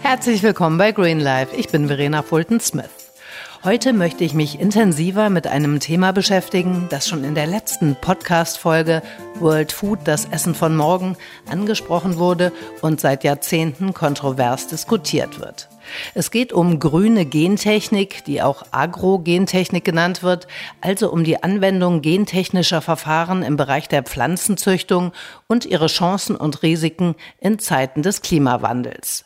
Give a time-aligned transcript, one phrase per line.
[0.00, 1.56] Herzlich willkommen bei Green Life.
[1.56, 3.12] Ich bin Verena Fulton-Smith.
[3.64, 9.02] Heute möchte ich mich intensiver mit einem Thema beschäftigen, das schon in der letzten Podcast-Folge
[9.40, 11.16] World Food, das Essen von morgen,
[11.48, 12.52] angesprochen wurde
[12.82, 15.68] und seit Jahrzehnten kontrovers diskutiert wird.
[16.14, 20.46] Es geht um grüne Gentechnik, die auch Agrogentechnik genannt wird,
[20.80, 25.12] also um die Anwendung gentechnischer Verfahren im Bereich der Pflanzenzüchtung
[25.46, 29.24] und ihre Chancen und Risiken in Zeiten des Klimawandels.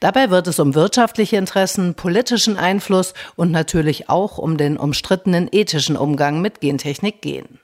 [0.00, 5.96] Dabei wird es um wirtschaftliche Interessen, politischen Einfluss und natürlich auch um den umstrittenen ethischen
[5.96, 7.60] Umgang mit Gentechnik gehen.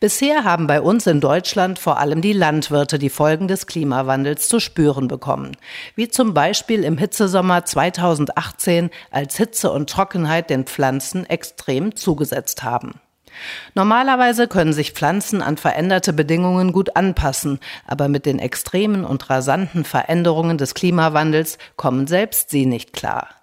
[0.00, 4.58] Bisher haben bei uns in Deutschland vor allem die Landwirte die Folgen des Klimawandels zu
[4.58, 5.58] spüren bekommen,
[5.94, 12.94] wie zum Beispiel im Hitzesommer 2018, als Hitze und Trockenheit den Pflanzen extrem zugesetzt haben.
[13.74, 19.84] Normalerweise können sich Pflanzen an veränderte Bedingungen gut anpassen, aber mit den extremen und rasanten
[19.84, 23.39] Veränderungen des Klimawandels kommen selbst sie nicht klar.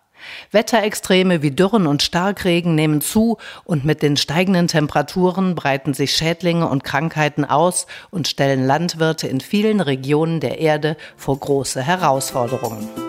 [0.52, 6.68] Wetterextreme wie Dürren und Starkregen nehmen zu und mit den steigenden Temperaturen breiten sich Schädlinge
[6.68, 13.07] und Krankheiten aus und stellen Landwirte in vielen Regionen der Erde vor große Herausforderungen.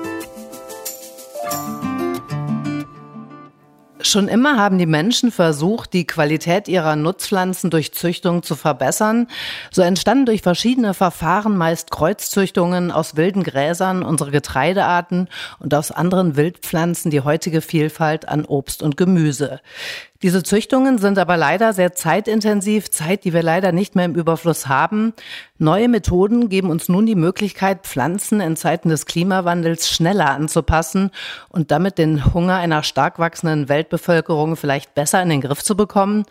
[4.09, 9.27] Schon immer haben die Menschen versucht, die Qualität ihrer Nutzpflanzen durch Züchtung zu verbessern.
[9.71, 16.37] So entstanden durch verschiedene Verfahren meist Kreuzzüchtungen aus wilden Gräsern unsere Getreidearten und aus anderen
[16.37, 19.61] Wildpflanzen die heutige Vielfalt an Obst und Gemüse.
[20.23, 24.67] Diese Züchtungen sind aber leider sehr zeitintensiv, Zeit, die wir leider nicht mehr im Überfluss
[24.67, 25.15] haben.
[25.59, 31.13] Neue Methoden geben uns nun die Möglichkeit, Pflanzen in Zeiten des Klimawandels schneller anzupassen
[31.51, 36.25] und damit den Hunger einer stark wachsenden Weltbevölkerung vielleicht besser in den Griff zu bekommen.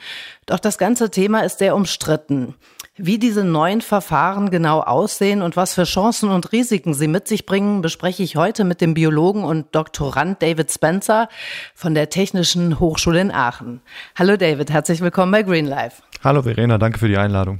[0.47, 2.55] Doch das ganze Thema ist sehr umstritten.
[2.99, 7.45] Wie diese neuen Verfahren genau aussehen und was für Chancen und Risiken sie mit sich
[7.45, 11.29] bringen, bespreche ich heute mit dem Biologen und Doktorand David Spencer
[11.75, 13.81] von der Technischen Hochschule in Aachen.
[14.15, 16.01] Hallo David, herzlich willkommen bei Green Life.
[16.23, 17.59] Hallo Verena, danke für die Einladung.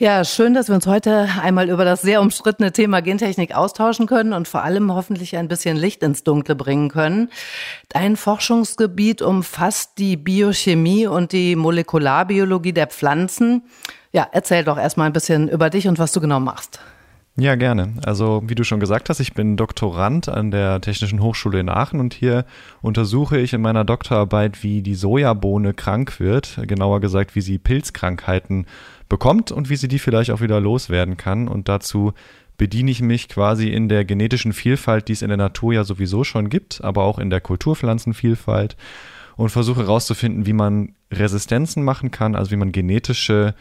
[0.00, 4.32] Ja, schön, dass wir uns heute einmal über das sehr umstrittene Thema Gentechnik austauschen können
[4.32, 7.28] und vor allem hoffentlich ein bisschen Licht ins Dunkle bringen können.
[7.90, 13.64] Dein Forschungsgebiet umfasst die Biochemie und die Molekularbiologie der Pflanzen.
[14.10, 16.80] Ja, erzähl doch erstmal ein bisschen über dich und was du genau machst.
[17.36, 17.94] Ja, gerne.
[18.04, 22.00] Also, wie du schon gesagt hast, ich bin Doktorand an der Technischen Hochschule in Aachen
[22.00, 22.46] und hier
[22.82, 28.66] untersuche ich in meiner Doktorarbeit, wie die Sojabohne krank wird, genauer gesagt, wie sie Pilzkrankheiten
[29.10, 31.48] bekommt und wie sie die vielleicht auch wieder loswerden kann.
[31.48, 32.14] Und dazu
[32.56, 36.24] bediene ich mich quasi in der genetischen Vielfalt, die es in der Natur ja sowieso
[36.24, 38.76] schon gibt, aber auch in der Kulturpflanzenvielfalt
[39.36, 43.54] und versuche herauszufinden, wie man Resistenzen machen kann, also wie man genetische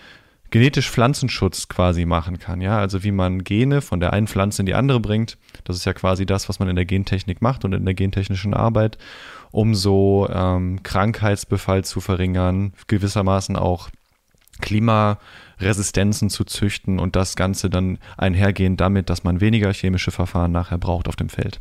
[0.51, 4.65] genetisch Pflanzenschutz quasi machen kann, ja, also wie man Gene von der einen Pflanze in
[4.65, 5.37] die andere bringt.
[5.63, 8.55] Das ist ja quasi das, was man in der Gentechnik macht und in der gentechnischen
[8.55, 8.97] Arbeit,
[9.51, 13.89] um so ähm, Krankheitsbefall zu verringern, gewissermaßen auch
[14.59, 20.77] Klimaresistenzen zu züchten und das Ganze dann einhergehend damit, dass man weniger chemische Verfahren nachher
[20.77, 21.59] braucht auf dem Feld.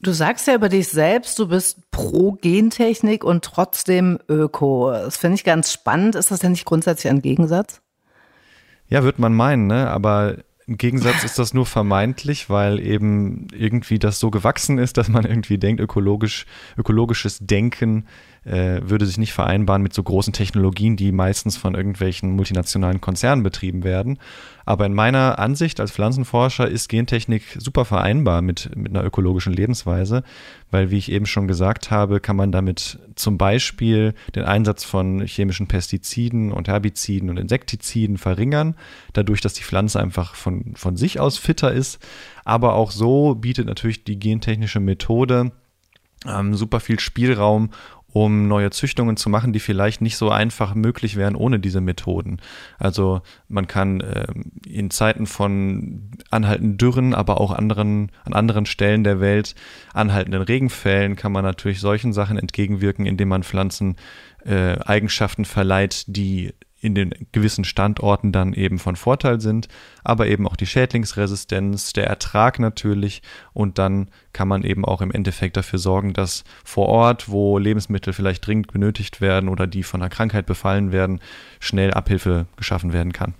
[0.00, 4.92] Du sagst ja über dich selbst, du bist pro Gentechnik und trotzdem Öko.
[4.92, 6.14] Das finde ich ganz spannend.
[6.14, 7.80] Ist das denn nicht grundsätzlich ein Gegensatz?
[8.88, 9.90] Ja, wird man meinen, ne?
[9.90, 10.36] Aber
[10.68, 15.24] im Gegensatz ist das nur vermeintlich, weil eben irgendwie das so gewachsen ist, dass man
[15.24, 16.44] irgendwie denkt, ökologisch,
[16.76, 18.04] ökologisches Denken
[18.44, 23.42] äh, würde sich nicht vereinbaren mit so großen Technologien, die meistens von irgendwelchen multinationalen Konzernen
[23.42, 24.18] betrieben werden.
[24.68, 30.24] Aber in meiner Ansicht als Pflanzenforscher ist Gentechnik super vereinbar mit, mit einer ökologischen Lebensweise,
[30.70, 35.22] weil, wie ich eben schon gesagt habe, kann man damit zum Beispiel den Einsatz von
[35.22, 38.74] chemischen Pestiziden und Herbiziden und Insektiziden verringern,
[39.14, 41.98] dadurch, dass die Pflanze einfach von, von sich aus fitter ist.
[42.44, 45.50] Aber auch so bietet natürlich die gentechnische Methode
[46.26, 47.70] ähm, super viel Spielraum,
[48.12, 52.38] um neue Züchtungen zu machen, die vielleicht nicht so einfach möglich wären ohne diese Methoden.
[52.78, 54.26] Also man kann äh,
[54.66, 59.54] in Zeiten von anhaltenden Dürren, aber auch anderen, an anderen Stellen der Welt
[59.92, 63.96] anhaltenden Regenfällen kann man natürlich solchen Sachen entgegenwirken, indem man Pflanzen
[64.44, 69.68] äh, Eigenschaften verleiht, die in den gewissen Standorten dann eben von Vorteil sind,
[70.04, 73.22] aber eben auch die Schädlingsresistenz, der Ertrag natürlich
[73.52, 78.12] und dann kann man eben auch im Endeffekt dafür sorgen, dass vor Ort, wo Lebensmittel
[78.12, 81.20] vielleicht dringend benötigt werden oder die von einer Krankheit befallen werden,
[81.58, 83.34] schnell Abhilfe geschaffen werden kann.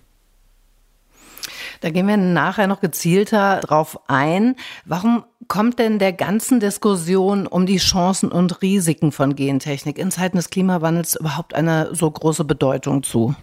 [1.80, 4.56] Da gehen wir nachher noch gezielter drauf ein.
[4.84, 10.36] Warum kommt denn der ganzen Diskussion um die Chancen und Risiken von Gentechnik in Zeiten
[10.36, 13.34] des Klimawandels überhaupt eine so große Bedeutung zu?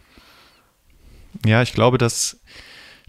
[1.46, 2.40] Ja, ich glaube, dass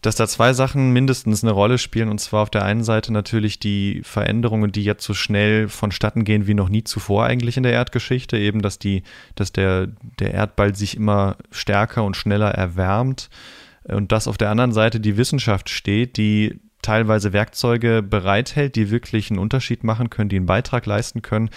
[0.02, 2.08] dass da zwei Sachen mindestens eine Rolle spielen.
[2.08, 6.46] Und zwar auf der einen Seite natürlich die Veränderungen, die jetzt so schnell vonstatten gehen
[6.46, 8.36] wie noch nie zuvor eigentlich in der Erdgeschichte.
[8.36, 9.02] Eben, dass die,
[9.34, 9.88] dass der,
[10.20, 13.30] der Erdball sich immer stärker und schneller erwärmt.
[13.88, 19.30] Und dass auf der anderen Seite die Wissenschaft steht, die teilweise Werkzeuge bereithält, die wirklich
[19.30, 21.50] einen Unterschied machen können, die einen Beitrag leisten können,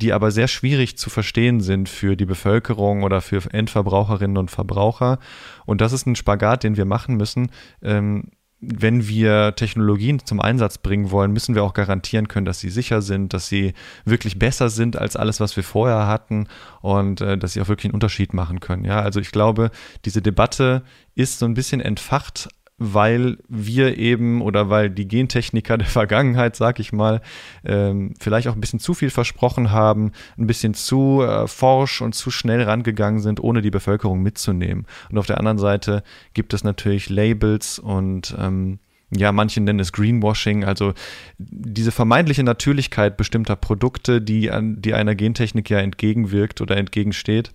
[0.00, 5.18] die aber sehr schwierig zu verstehen sind für die Bevölkerung oder für Endverbraucherinnen und Verbraucher.
[5.64, 7.50] Und das ist ein Spagat, den wir machen müssen.
[7.82, 8.30] Ähm,
[8.60, 13.02] wenn wir Technologien zum Einsatz bringen wollen, müssen wir auch garantieren können, dass sie sicher
[13.02, 13.74] sind, dass sie
[14.04, 16.48] wirklich besser sind als alles, was wir vorher hatten
[16.80, 18.84] und äh, dass sie auch wirklich einen Unterschied machen können.
[18.84, 19.70] Ja, also ich glaube,
[20.04, 20.82] diese Debatte
[21.14, 26.78] ist so ein bisschen entfacht weil wir eben oder weil die Gentechniker der Vergangenheit, sag
[26.78, 27.22] ich mal,
[27.64, 32.14] ähm, vielleicht auch ein bisschen zu viel versprochen haben, ein bisschen zu äh, forsch und
[32.14, 34.86] zu schnell rangegangen sind, ohne die Bevölkerung mitzunehmen.
[35.10, 36.02] Und auf der anderen Seite
[36.34, 38.78] gibt es natürlich Labels und ähm,
[39.10, 40.92] ja, manche nennen es Greenwashing, also
[41.38, 47.52] diese vermeintliche Natürlichkeit bestimmter Produkte, die, an, die einer Gentechnik ja entgegenwirkt oder entgegensteht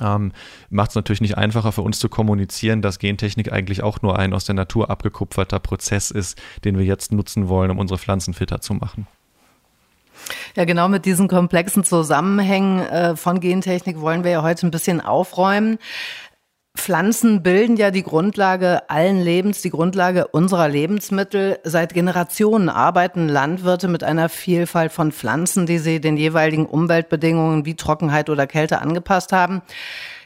[0.00, 0.32] ähm,
[0.70, 4.32] macht es natürlich nicht einfacher für uns zu kommunizieren, dass Gentechnik eigentlich auch nur ein
[4.32, 8.60] aus der Natur abgekupferter Prozess ist, den wir jetzt nutzen wollen, um unsere Pflanzen fitter
[8.60, 9.06] zu machen.
[10.54, 15.00] Ja, genau mit diesen komplexen Zusammenhängen äh, von Gentechnik wollen wir ja heute ein bisschen
[15.00, 15.78] aufräumen.
[16.74, 21.58] Pflanzen bilden ja die Grundlage allen Lebens, die Grundlage unserer Lebensmittel.
[21.64, 27.76] Seit Generationen arbeiten Landwirte mit einer Vielfalt von Pflanzen, die sie den jeweiligen Umweltbedingungen wie
[27.76, 29.62] Trockenheit oder Kälte angepasst haben.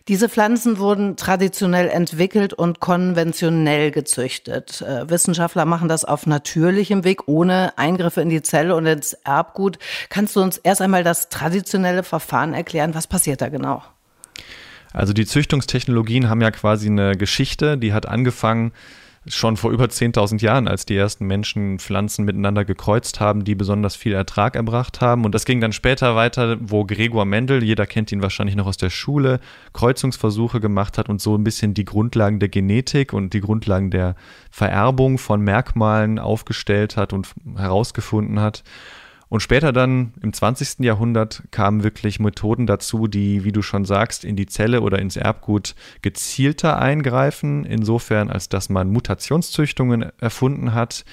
[0.08, 4.80] Diese Pflanzen wurden traditionell entwickelt und konventionell gezüchtet.
[4.80, 9.80] Äh, Wissenschaftler machen das auf natürlichem Weg, ohne Eingriffe in die Zelle und ins Erbgut.
[10.08, 12.94] Kannst du uns erst einmal das traditionelle Verfahren erklären?
[12.94, 13.82] Was passiert da genau?
[14.96, 18.72] Also die Züchtungstechnologien haben ja quasi eine Geschichte, die hat angefangen
[19.26, 23.94] schon vor über 10.000 Jahren, als die ersten Menschen Pflanzen miteinander gekreuzt haben, die besonders
[23.94, 25.26] viel Ertrag erbracht haben.
[25.26, 28.78] Und das ging dann später weiter, wo Gregor Mendel, jeder kennt ihn wahrscheinlich noch aus
[28.78, 29.40] der Schule,
[29.74, 34.14] Kreuzungsversuche gemacht hat und so ein bisschen die Grundlagen der Genetik und die Grundlagen der
[34.50, 38.62] Vererbung von Merkmalen aufgestellt hat und herausgefunden hat.
[39.28, 40.84] Und später dann im 20.
[40.84, 45.16] Jahrhundert kamen wirklich Methoden dazu, die, wie du schon sagst, in die Zelle oder ins
[45.16, 51.04] Erbgut gezielter eingreifen, insofern als dass man Mutationszüchtungen erfunden hat.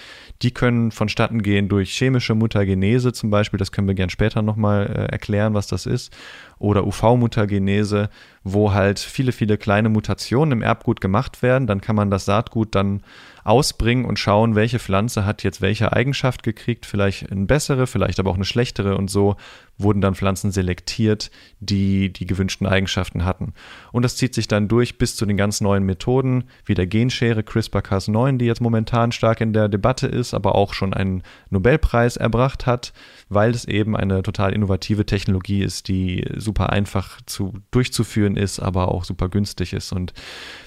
[0.44, 4.86] Die können vonstatten gehen durch chemische Mutagenese zum Beispiel, das können wir gern später nochmal
[4.86, 6.16] äh, erklären, was das ist,
[6.64, 8.10] oder UV-Mutagenese,
[8.46, 11.68] wo halt viele, viele kleine Mutationen im Erbgut gemacht werden.
[11.68, 13.04] Dann kann man das Saatgut dann
[13.44, 18.32] ausbringen und schauen, welche Pflanze hat jetzt welche Eigenschaft gekriegt, vielleicht eine bessere, vielleicht aber
[18.32, 19.36] auch eine schlechtere und so
[19.78, 23.54] wurden dann Pflanzen selektiert, die die gewünschten Eigenschaften hatten.
[23.92, 27.42] Und das zieht sich dann durch bis zu den ganz neuen Methoden, wie der Genschere
[27.42, 32.66] CRISPR-Cas9, die jetzt momentan stark in der Debatte ist, aber auch schon einen Nobelpreis erbracht
[32.66, 32.94] hat,
[33.30, 38.90] weil es eben eine total innovative Technologie ist, die super einfach zu durchzuführen ist, aber
[38.90, 40.14] auch super günstig ist und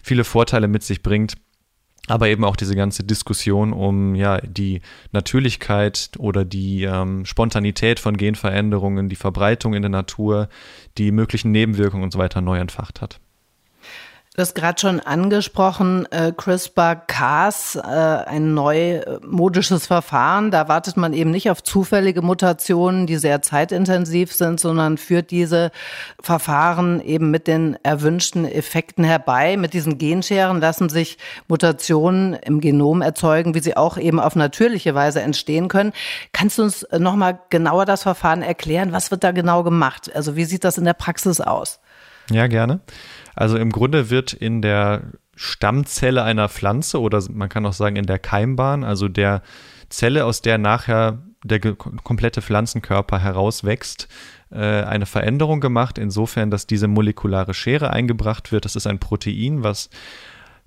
[0.02, 1.34] viele Vorteile mit sich bringt
[2.06, 4.80] aber eben auch diese ganze Diskussion um ja die
[5.12, 10.48] Natürlichkeit oder die ähm, Spontanität von Genveränderungen, die Verbreitung in der Natur,
[10.98, 13.20] die möglichen Nebenwirkungen und so weiter neu entfacht hat.
[14.36, 20.50] Du hast gerade schon angesprochen, äh, CRISPR-Cas, äh, ein neumodisches Verfahren.
[20.50, 25.70] Da wartet man eben nicht auf zufällige Mutationen, die sehr zeitintensiv sind, sondern führt diese
[26.20, 29.56] Verfahren eben mit den erwünschten Effekten herbei.
[29.56, 31.16] Mit diesen Genscheren lassen sich
[31.48, 35.94] Mutationen im Genom erzeugen, wie sie auch eben auf natürliche Weise entstehen können.
[36.34, 38.92] Kannst du uns nochmal genauer das Verfahren erklären?
[38.92, 40.14] Was wird da genau gemacht?
[40.14, 41.80] Also wie sieht das in der Praxis aus?
[42.30, 42.80] Ja, gerne.
[43.34, 48.06] Also im Grunde wird in der Stammzelle einer Pflanze oder man kann auch sagen in
[48.06, 49.42] der Keimbahn, also der
[49.88, 54.08] Zelle, aus der nachher der komplette Pflanzenkörper herauswächst,
[54.50, 58.64] äh, eine Veränderung gemacht, insofern, dass diese molekulare Schere eingebracht wird.
[58.64, 59.90] Das ist ein Protein, was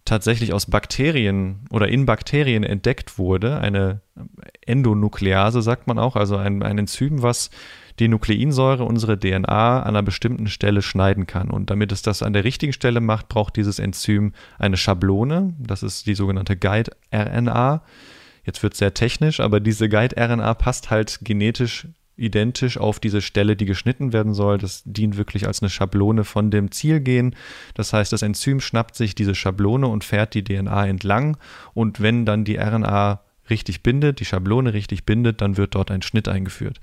[0.05, 4.01] tatsächlich aus Bakterien oder in Bakterien entdeckt wurde, eine
[4.65, 7.49] Endonuklease sagt man auch, also ein, ein Enzym, was
[7.99, 11.49] die Nukleinsäure unsere DNA an einer bestimmten Stelle schneiden kann.
[11.49, 15.53] Und damit es das an der richtigen Stelle macht, braucht dieses Enzym eine Schablone.
[15.59, 17.83] Das ist die sogenannte Guide-RNA.
[18.45, 21.87] Jetzt wird es sehr technisch, aber diese Guide-RNA passt halt genetisch
[22.19, 24.57] identisch auf diese Stelle, die geschnitten werden soll.
[24.57, 27.35] Das dient wirklich als eine Schablone von dem Zielgen.
[27.73, 31.37] Das heißt, das Enzym schnappt sich diese Schablone und fährt die DNA entlang.
[31.73, 36.01] Und wenn dann die RNA richtig bindet, die Schablone richtig bindet, dann wird dort ein
[36.01, 36.79] Schnitt eingeführt.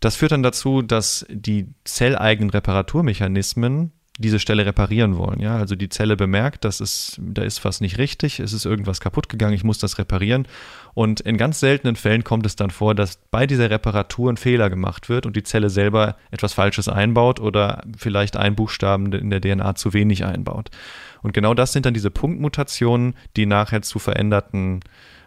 [0.00, 5.40] Das führt dann dazu, dass die zelleigenen Reparaturmechanismen diese Stelle reparieren wollen.
[5.40, 9.00] Ja, also die Zelle bemerkt, dass es, da ist was nicht richtig, es ist irgendwas
[9.00, 10.46] kaputt gegangen, ich muss das reparieren.
[10.92, 14.68] Und in ganz seltenen Fällen kommt es dann vor, dass bei dieser Reparatur ein Fehler
[14.68, 19.40] gemacht wird und die Zelle selber etwas Falsches einbaut oder vielleicht einen Buchstaben in der
[19.40, 20.70] DNA zu wenig einbaut.
[21.22, 24.80] Und genau das sind dann diese Punktmutationen, die nachher zu veränderten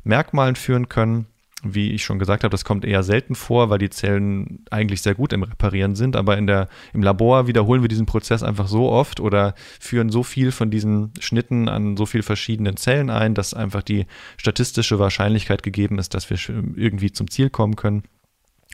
[0.03, 1.25] Merkmalen führen können
[1.63, 5.15] wie ich schon gesagt habe, das kommt eher selten vor, weil die Zellen eigentlich sehr
[5.15, 6.15] gut im Reparieren sind.
[6.15, 10.23] Aber in der, im Labor wiederholen wir diesen Prozess einfach so oft oder führen so
[10.23, 14.05] viel von diesen Schnitten an so vielen verschiedenen Zellen ein, dass einfach die
[14.37, 16.37] statistische Wahrscheinlichkeit gegeben ist, dass wir
[16.75, 18.03] irgendwie zum Ziel kommen können.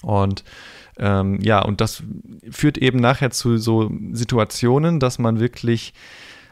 [0.01, 0.43] Und
[0.97, 2.03] ähm, ja, und das
[2.49, 5.93] führt eben nachher zu so Situationen, dass man wirklich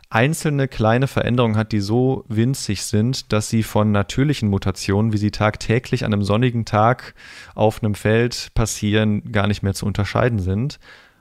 [0.10, 5.32] einzelne kleine Veränderungen hat, die so winzig sind, dass sie von natürlichen Mutationen, wie sie
[5.32, 7.14] tagtäglich an einem sonnigen Tag
[7.56, 10.80] auf einem Feld passieren, gar nicht mehr zu unterscheiden sind.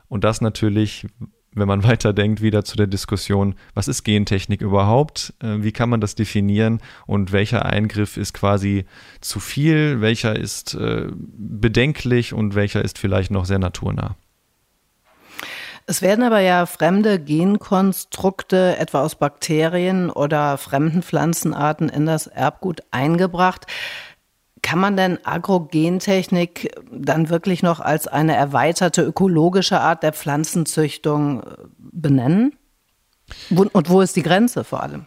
[0.09, 1.07] Und das natürlich,
[1.53, 5.35] wenn man weiterdenkt, wieder zu der Diskussion, was ist Gentechnik überhaupt?
[5.43, 6.81] Äh, wie kann man das definieren?
[7.07, 8.85] Und welcher Eingriff ist quasi
[9.21, 10.01] zu viel?
[10.01, 14.17] Welcher ist äh, bedenklich und welcher ist vielleicht noch sehr naturnah?
[15.89, 22.81] Es werden aber ja fremde Genkonstrukte, etwa aus Bakterien oder fremden Pflanzenarten, in das Erbgut
[22.91, 23.67] eingebracht.
[24.63, 31.45] Kann man denn Agrogentechnik dann wirklich noch als eine erweiterte ökologische Art der Pflanzenzüchtung äh,
[31.79, 32.57] benennen?
[33.51, 35.07] Und wo ist die Grenze vor allem?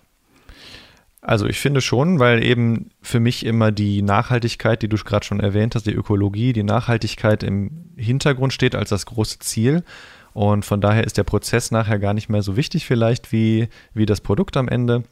[1.22, 5.42] Also ich finde schon, weil eben für mich immer die Nachhaltigkeit, die du gerade schon
[5.42, 9.84] erwähnt hast, die Ökologie, die Nachhaltigkeit im Hintergrund steht als das große Ziel.
[10.34, 14.06] Und von daher ist der Prozess nachher gar nicht mehr so wichtig vielleicht wie, wie
[14.06, 15.04] das Produkt am Ende.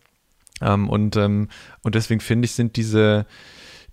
[0.62, 1.50] Ähm, und, ähm,
[1.84, 3.26] und deswegen finde ich, sind diese,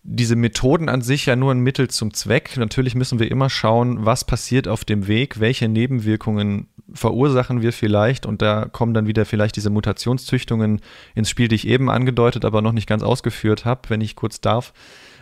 [0.03, 2.57] diese Methoden an sich ja nur ein Mittel zum Zweck.
[2.57, 8.27] Natürlich müssen wir immer schauen, was passiert auf dem Weg, welche Nebenwirkungen verursachen wir vielleicht.
[8.27, 10.81] Und da kommen dann wieder vielleicht diese Mutationszüchtungen
[11.15, 14.41] ins Spiel, die ich eben angedeutet, aber noch nicht ganz ausgeführt habe, wenn ich kurz
[14.41, 14.73] darf.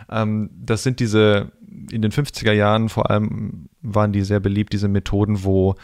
[0.09, 1.51] Ähm, das sind diese,
[1.91, 5.75] in den 50er Jahren vor allem waren die sehr beliebt, diese Methoden, wo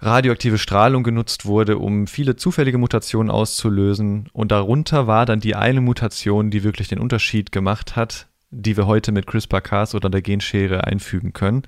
[0.00, 4.28] radioaktive Strahlung genutzt wurde, um viele zufällige Mutationen auszulösen.
[4.32, 8.86] Und darunter war dann die eine Mutation, die wirklich den Unterschied gemacht hat, die wir
[8.86, 11.62] heute mit CRISPR-Cas oder der Genschere einfügen können.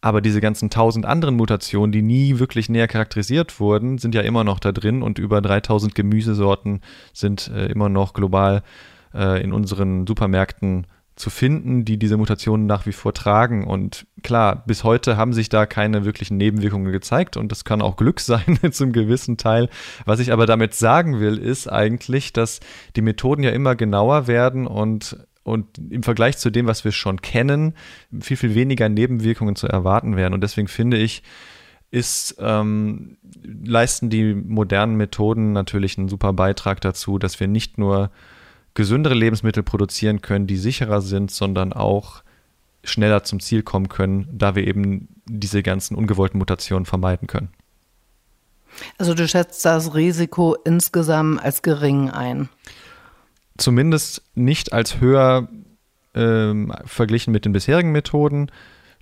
[0.00, 4.44] Aber diese ganzen tausend anderen Mutationen, die nie wirklich näher charakterisiert wurden, sind ja immer
[4.44, 6.82] noch da drin und über 3000 Gemüsesorten
[7.12, 8.62] sind äh, immer noch global
[9.12, 10.86] äh, in unseren Supermärkten
[11.18, 13.66] zu finden, die diese Mutationen nach wie vor tragen.
[13.66, 17.96] Und klar, bis heute haben sich da keine wirklichen Nebenwirkungen gezeigt und das kann auch
[17.96, 19.68] Glück sein zum gewissen Teil.
[20.04, 22.60] Was ich aber damit sagen will, ist eigentlich, dass
[22.96, 27.22] die Methoden ja immer genauer werden und und im Vergleich zu dem, was wir schon
[27.22, 27.72] kennen,
[28.20, 30.34] viel, viel weniger Nebenwirkungen zu erwarten wären.
[30.34, 31.22] Und deswegen finde ich,
[31.90, 38.10] ist, ähm, leisten die modernen Methoden natürlich einen super Beitrag dazu, dass wir nicht nur
[38.74, 42.22] gesündere Lebensmittel produzieren können, die sicherer sind, sondern auch
[42.84, 47.50] schneller zum Ziel kommen können, da wir eben diese ganzen ungewollten Mutationen vermeiden können.
[48.98, 52.48] Also du schätzt das Risiko insgesamt als gering ein?
[53.56, 55.48] Zumindest nicht als höher
[56.14, 58.50] ähm, verglichen mit den bisherigen Methoden.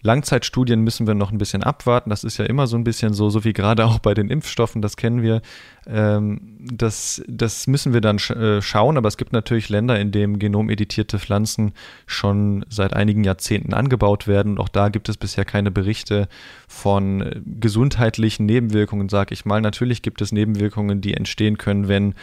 [0.06, 2.10] Langzeitstudien müssen wir noch ein bisschen abwarten.
[2.10, 4.80] Das ist ja immer so ein bisschen so, so wie gerade auch bei den Impfstoffen,
[4.80, 5.42] das kennen wir.
[5.86, 10.12] Ähm, das, das müssen wir dann sch äh, schauen, aber es gibt natürlich Länder, in
[10.12, 11.72] denen genomeditierte Pflanzen
[12.06, 14.58] schon seit einigen Jahrzehnten angebaut werden.
[14.58, 16.28] auch da gibt es bisher keine Berichte
[16.68, 19.60] von äh, gesundheitlichen Nebenwirkungen, sage ich mal.
[19.60, 22.14] Natürlich gibt es Nebenwirkungen, die entstehen können, wenn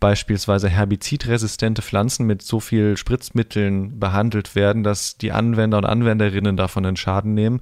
[0.00, 6.86] beispielsweise herbizidresistente Pflanzen mit so viel Spritzmitteln behandelt werden, dass die Anwender und Anwenderinnen davon
[6.86, 7.60] einen Schaden nehmen,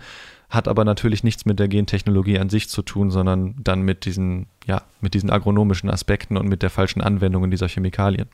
[0.48, 4.46] hat aber natürlich nichts mit der Gentechnologie an sich zu tun, sondern dann mit diesen,
[4.66, 8.28] ja, mit diesen agronomischen Aspekten und mit der falschen Anwendung dieser Chemikalien.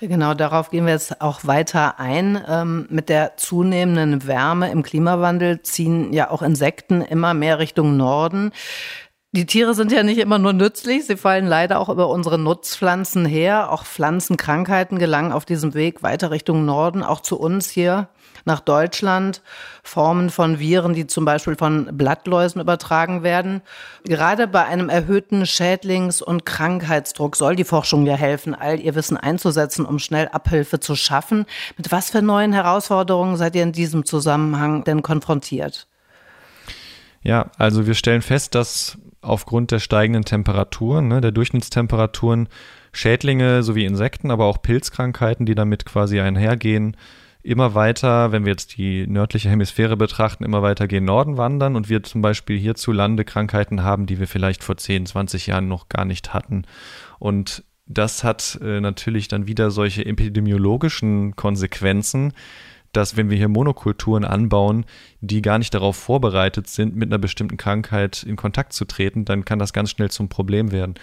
[0.00, 2.42] Genau, darauf gehen wir jetzt auch weiter ein.
[2.48, 8.52] Ähm, mit der zunehmenden Wärme im Klimawandel ziehen ja auch Insekten immer mehr Richtung Norden.
[9.36, 13.26] Die Tiere sind ja nicht immer nur nützlich, sie fallen leider auch über unsere Nutzpflanzen
[13.26, 13.72] her.
[13.72, 18.06] Auch Pflanzenkrankheiten gelangen auf diesem Weg weiter Richtung Norden, auch zu uns hier
[18.44, 19.42] nach Deutschland.
[19.82, 23.62] Formen von Viren, die zum Beispiel von Blattläusen übertragen werden.
[24.04, 29.16] Gerade bei einem erhöhten Schädlings- und Krankheitsdruck soll die Forschung ja helfen, all ihr Wissen
[29.16, 31.46] einzusetzen, um schnell Abhilfe zu schaffen.
[31.76, 35.88] Mit was für neuen Herausforderungen seid ihr in diesem Zusammenhang denn konfrontiert?
[37.24, 42.48] Ja, also wir stellen fest, dass aufgrund der steigenden Temperaturen, ne, der Durchschnittstemperaturen,
[42.92, 46.96] Schädlinge sowie Insekten, aber auch Pilzkrankheiten, die damit quasi einhergehen,
[47.42, 51.90] immer weiter, wenn wir jetzt die nördliche Hemisphäre betrachten, immer weiter gen Norden wandern und
[51.90, 56.06] wir zum Beispiel hierzulande Krankheiten haben, die wir vielleicht vor 10, 20 Jahren noch gar
[56.06, 56.64] nicht hatten.
[57.18, 62.32] Und das hat äh, natürlich dann wieder solche epidemiologischen Konsequenzen,
[62.96, 64.84] dass wenn wir hier Monokulturen anbauen,
[65.20, 69.44] die gar nicht darauf vorbereitet sind, mit einer bestimmten Krankheit in Kontakt zu treten, dann
[69.44, 70.94] kann das ganz schnell zum Problem werden.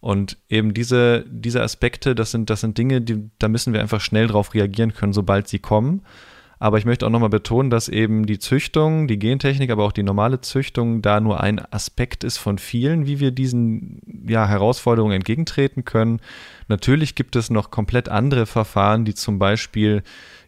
[0.00, 4.02] Und eben diese, diese Aspekte, das sind, das sind Dinge, die, da müssen wir einfach
[4.02, 6.02] schnell drauf reagieren können, sobald sie kommen.
[6.58, 10.02] Aber ich möchte auch nochmal betonen, dass eben die Züchtung, die Gentechnik, aber auch die
[10.02, 15.84] normale Züchtung da nur ein Aspekt ist von vielen, wie wir diesen ja, Herausforderungen entgegentreten
[15.84, 16.20] können.
[16.68, 20.02] Natürlich gibt es noch komplett andere Verfahren, die zum Beispiel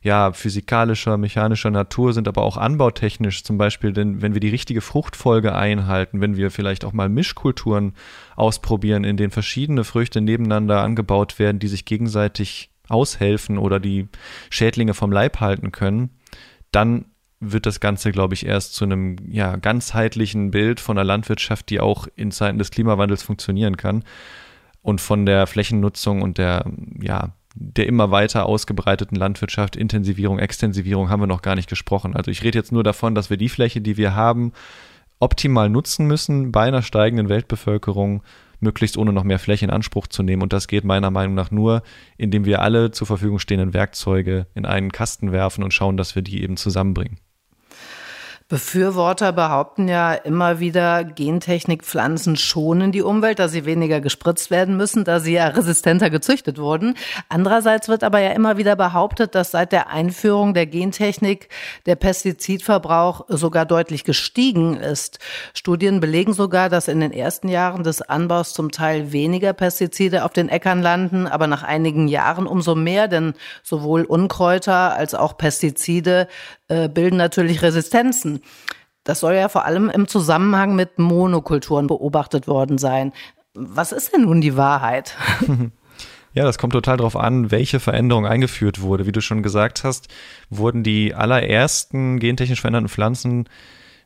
[0.06, 4.80] ja, physikalischer, mechanischer Natur sind, aber auch anbautechnisch zum Beispiel, denn wenn wir die richtige
[4.80, 7.92] Fruchtfolge einhalten, wenn wir vielleicht auch mal Mischkulturen
[8.36, 14.06] ausprobieren, in denen verschiedene Früchte nebeneinander angebaut werden, die sich gegenseitig aushelfen oder die
[14.48, 16.10] Schädlinge vom Leib halten können,
[16.70, 17.06] dann
[17.40, 21.80] wird das Ganze, glaube ich, erst zu einem ja, ganzheitlichen Bild von einer Landwirtschaft, die
[21.80, 24.04] auch in Zeiten des Klimawandels funktionieren kann.
[24.82, 26.64] Und von der Flächennutzung und der,
[27.02, 32.14] ja, der immer weiter ausgebreiteten Landwirtschaft, Intensivierung, Extensivierung haben wir noch gar nicht gesprochen.
[32.14, 34.52] Also ich rede jetzt nur davon, dass wir die Fläche, die wir haben,
[35.18, 38.22] optimal nutzen müssen bei einer steigenden Weltbevölkerung
[38.60, 40.42] möglichst ohne noch mehr Fläche in Anspruch zu nehmen.
[40.42, 41.82] Und das geht meiner Meinung nach nur,
[42.18, 46.22] indem wir alle zur Verfügung stehenden Werkzeuge in einen Kasten werfen und schauen, dass wir
[46.22, 47.18] die eben zusammenbringen.
[48.48, 55.02] Befürworter behaupten ja immer wieder, Gentechnikpflanzen schonen die Umwelt, da sie weniger gespritzt werden müssen,
[55.02, 56.94] da sie ja resistenter gezüchtet wurden.
[57.28, 61.48] Andererseits wird aber ja immer wieder behauptet, dass seit der Einführung der Gentechnik
[61.86, 65.18] der Pestizidverbrauch sogar deutlich gestiegen ist.
[65.52, 70.32] Studien belegen sogar, dass in den ersten Jahren des Anbaus zum Teil weniger Pestizide auf
[70.32, 73.34] den Äckern landen, aber nach einigen Jahren umso mehr, denn
[73.64, 76.28] sowohl Unkräuter als auch Pestizide
[76.68, 78.40] äh, bilden natürlich Resistenzen.
[79.04, 83.12] Das soll ja vor allem im Zusammenhang mit Monokulturen beobachtet worden sein.
[83.54, 85.16] Was ist denn nun die Wahrheit?
[86.36, 89.06] Ja, das kommt total darauf an, welche Veränderung eingeführt wurde.
[89.06, 90.08] Wie du schon gesagt hast,
[90.50, 93.48] wurden die allerersten gentechnisch veränderten Pflanzen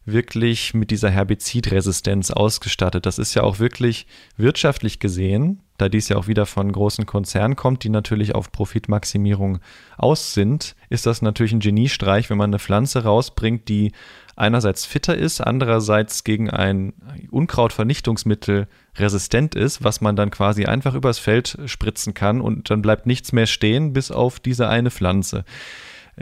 [0.04, 3.06] wirklich mit dieser Herbizidresistenz ausgestattet.
[3.06, 7.56] Das ist ja auch wirklich wirtschaftlich gesehen, da dies ja auch wieder von großen Konzernen
[7.56, 9.60] kommt, die natürlich auf Profitmaximierung
[9.96, 13.92] aus sind, ist das natürlich ein Geniestreich, wenn man eine Pflanze rausbringt, die
[14.36, 16.92] einerseits fitter ist, andererseits gegen ein
[17.30, 23.06] Unkrautvernichtungsmittel resistent ist, was man dann quasi einfach übers Feld spritzen kann und dann bleibt
[23.06, 25.44] nichts mehr stehen, bis auf diese eine Pflanze.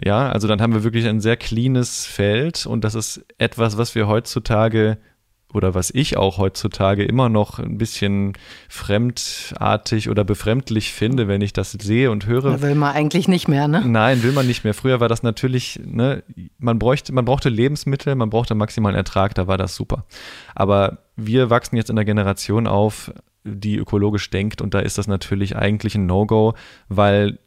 [0.03, 3.95] Ja, also dann haben wir wirklich ein sehr cleanes Feld und das ist etwas, was
[3.95, 4.99] wir heutzutage
[5.53, 8.35] oder was ich auch heutzutage immer noch ein bisschen
[8.69, 12.51] fremdartig oder befremdlich finde, wenn ich das sehe und höre.
[12.51, 13.83] Da will man eigentlich nicht mehr, ne?
[13.85, 14.75] Nein, will man nicht mehr.
[14.75, 16.23] Früher war das natürlich, ne,
[16.59, 20.05] man bräuchte, man brauchte Lebensmittel, man brauchte maximalen Ertrag, da war das super.
[20.55, 23.11] Aber wir wachsen jetzt in der Generation auf,
[23.45, 26.55] die ökologisch denkt und da ist das natürlich eigentlich ein No-Go,
[26.89, 27.39] weil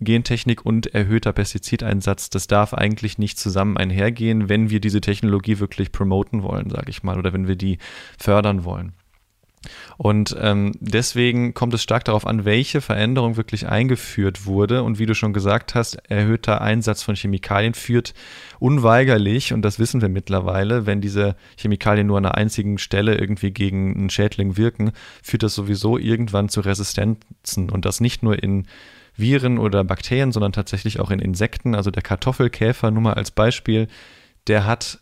[0.00, 5.92] Gentechnik und erhöhter Pestizideinsatz, das darf eigentlich nicht zusammen einhergehen, wenn wir diese Technologie wirklich
[5.92, 7.78] promoten wollen, sage ich mal, oder wenn wir die
[8.18, 8.92] fördern wollen.
[9.96, 14.82] Und ähm, deswegen kommt es stark darauf an, welche Veränderung wirklich eingeführt wurde.
[14.82, 18.14] Und wie du schon gesagt hast, erhöhter Einsatz von Chemikalien führt
[18.60, 23.50] unweigerlich, und das wissen wir mittlerweile, wenn diese Chemikalien nur an einer einzigen Stelle irgendwie
[23.50, 27.70] gegen einen Schädling wirken, führt das sowieso irgendwann zu Resistenzen.
[27.70, 28.66] Und das nicht nur in
[29.18, 31.74] Viren oder Bakterien, sondern tatsächlich auch in Insekten.
[31.74, 33.88] Also der Kartoffelkäfer, nur mal als Beispiel,
[34.46, 35.00] der hat,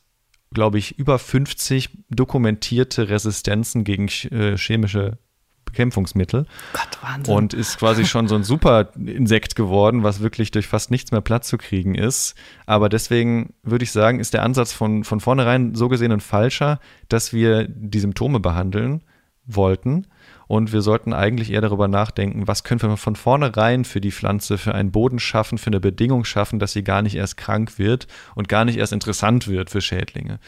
[0.53, 5.19] glaube ich, über 50 dokumentierte Resistenzen gegen äh, chemische
[5.67, 6.47] Bekämpfungsmittel.
[6.73, 7.35] Gott, Wahnsinn.
[7.35, 11.21] Und ist quasi schon so ein super Insekt geworden, was wirklich durch fast nichts mehr
[11.21, 12.35] Platz zu kriegen ist.
[12.65, 16.81] Aber deswegen würde ich sagen, ist der Ansatz von, von vornherein so gesehen ein falscher,
[17.09, 19.03] dass wir die Symptome behandeln
[19.45, 20.07] wollten
[20.49, 24.59] und wir sollten eigentlich eher darüber nachdenken, was können wir von vornherein für die Pflanze,
[24.59, 28.07] für einen Boden schaffen, für eine Bedingung schaffen, dass sie gar nicht erst krank wird
[28.35, 30.39] und gar nicht erst interessant wird für Schädlinge.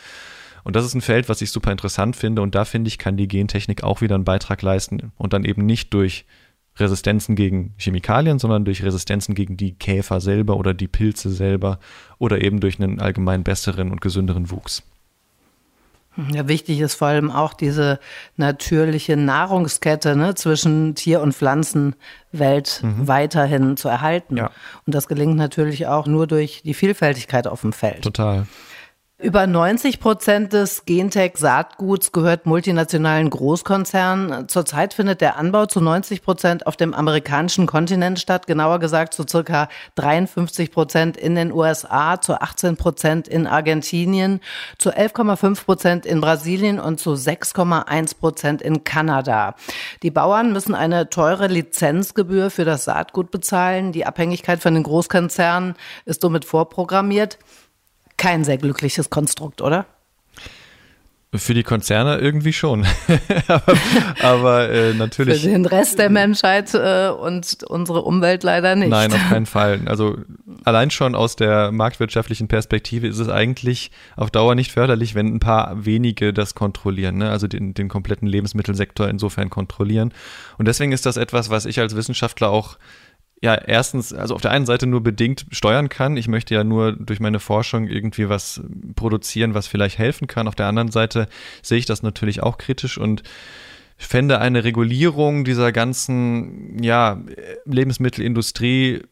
[0.65, 2.43] Und das ist ein Feld, was ich super interessant finde.
[2.43, 5.13] Und da finde ich, kann die Gentechnik auch wieder einen Beitrag leisten.
[5.17, 6.27] Und dann eben nicht durch
[6.77, 11.79] Resistenzen gegen Chemikalien, sondern durch Resistenzen gegen die Käfer selber oder die Pilze selber
[12.19, 14.83] oder eben durch einen allgemein besseren und gesünderen Wuchs.
[16.33, 18.01] Ja, wichtig ist vor allem auch diese
[18.37, 23.07] natürliche Nahrungskette ne, zwischen Tier- und Pflanzenwelt mhm.
[23.07, 24.37] weiterhin zu erhalten.
[24.37, 24.51] Ja.
[24.85, 28.03] Und das gelingt natürlich auch nur durch die Vielfältigkeit auf dem Feld.
[28.03, 28.47] Total.
[29.21, 34.49] Über 90 Prozent des Gentech-Saatguts gehört multinationalen Großkonzernen.
[34.49, 39.25] Zurzeit findet der Anbau zu 90 Prozent auf dem amerikanischen Kontinent statt, genauer gesagt zu
[39.29, 44.39] circa 53 Prozent in den USA, zu 18 Prozent in Argentinien,
[44.79, 49.57] zu 11,5 Prozent in Brasilien und zu 6,1 Prozent in Kanada.
[50.05, 53.91] Die Bauern müssen eine teure Lizenzgebühr für das Saatgut bezahlen.
[53.91, 57.39] Die Abhängigkeit von den Großkonzernen ist somit vorprogrammiert
[58.19, 59.87] kein sehr glückliches Konstrukt, oder?
[61.35, 62.87] Für die Konzerne irgendwie schon.
[63.49, 63.75] aber,
[64.23, 65.43] aber äh, natürlich.
[65.43, 68.89] Für den Rest der Menschheit äh, und unsere Umwelt leider nicht.
[68.89, 69.83] Nein, auf keinen Fall.
[69.85, 70.17] Also
[70.65, 75.39] allein schon aus der marktwirtschaftlichen Perspektive ist es eigentlich auf Dauer nicht förderlich, wenn ein
[75.39, 77.31] paar wenige das kontrollieren, ne?
[77.31, 80.15] also den, den kompletten Lebensmittelsektor insofern kontrollieren.
[80.57, 82.79] Und deswegen ist das etwas, was ich als Wissenschaftler auch
[83.43, 86.17] ja erstens, also auf der einen Seite nur bedingt steuern kann.
[86.17, 88.61] Ich möchte ja nur durch meine Forschung irgendwie was
[88.97, 90.49] produzieren, was vielleicht helfen kann.
[90.49, 91.29] Auf der anderen Seite
[91.63, 93.23] sehe ich das natürlich auch kritisch und
[93.97, 97.21] fände eine Regulierung dieser ganzen ja,
[97.65, 99.03] Lebensmittelindustrie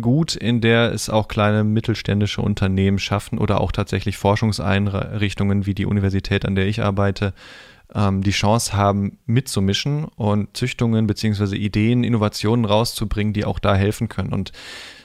[0.00, 5.86] gut, in der es auch kleine mittelständische Unternehmen schaffen oder auch tatsächlich Forschungseinrichtungen wie die
[5.86, 7.34] Universität, an der ich arbeite,
[7.94, 14.08] ähm, die Chance haben, mitzumischen und Züchtungen beziehungsweise Ideen, Innovationen rauszubringen, die auch da helfen
[14.08, 14.32] können.
[14.32, 14.52] Und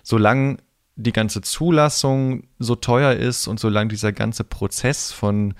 [0.03, 0.57] solange
[0.95, 5.53] die ganze Zulassung so teuer ist und solange dieser ganze Prozess von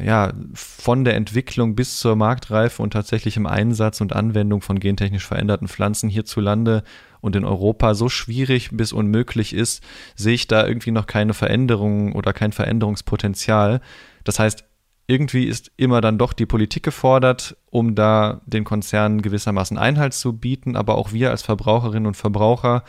[0.00, 5.66] ja, von der Entwicklung bis zur Marktreife und tatsächlichem Einsatz und Anwendung von gentechnisch veränderten
[5.66, 6.84] Pflanzen hierzulande
[7.20, 9.82] und in Europa so schwierig bis unmöglich ist,
[10.14, 13.80] sehe ich da irgendwie noch keine Veränderung oder kein Veränderungspotenzial.
[14.22, 14.64] Das heißt,
[15.10, 20.32] irgendwie ist immer dann doch die Politik gefordert, um da den Konzernen gewissermaßen Einhalt zu
[20.34, 20.76] bieten.
[20.76, 22.84] Aber auch wir als Verbraucherinnen und Verbraucher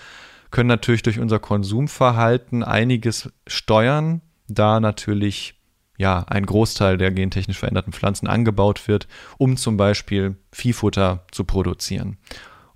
[0.52, 5.56] können natürlich durch unser Konsumverhalten einiges steuern, da natürlich
[5.98, 9.08] ja ein Großteil der gentechnisch veränderten Pflanzen angebaut wird,
[9.38, 12.18] um zum Beispiel Viehfutter zu produzieren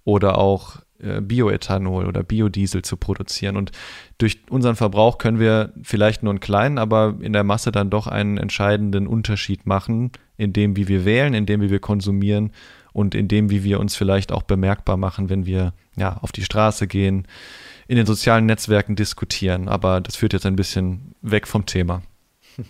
[0.03, 3.57] oder auch Bioethanol oder Biodiesel zu produzieren.
[3.57, 3.71] Und
[4.17, 8.07] durch unseren Verbrauch können wir vielleicht nur einen kleinen, aber in der Masse dann doch
[8.07, 12.51] einen entscheidenden Unterschied machen, in dem, wie wir wählen, in dem, wie wir konsumieren
[12.93, 16.43] und in dem, wie wir uns vielleicht auch bemerkbar machen, wenn wir ja, auf die
[16.43, 17.27] Straße gehen,
[17.87, 19.67] in den sozialen Netzwerken diskutieren.
[19.67, 22.01] Aber das führt jetzt ein bisschen weg vom Thema.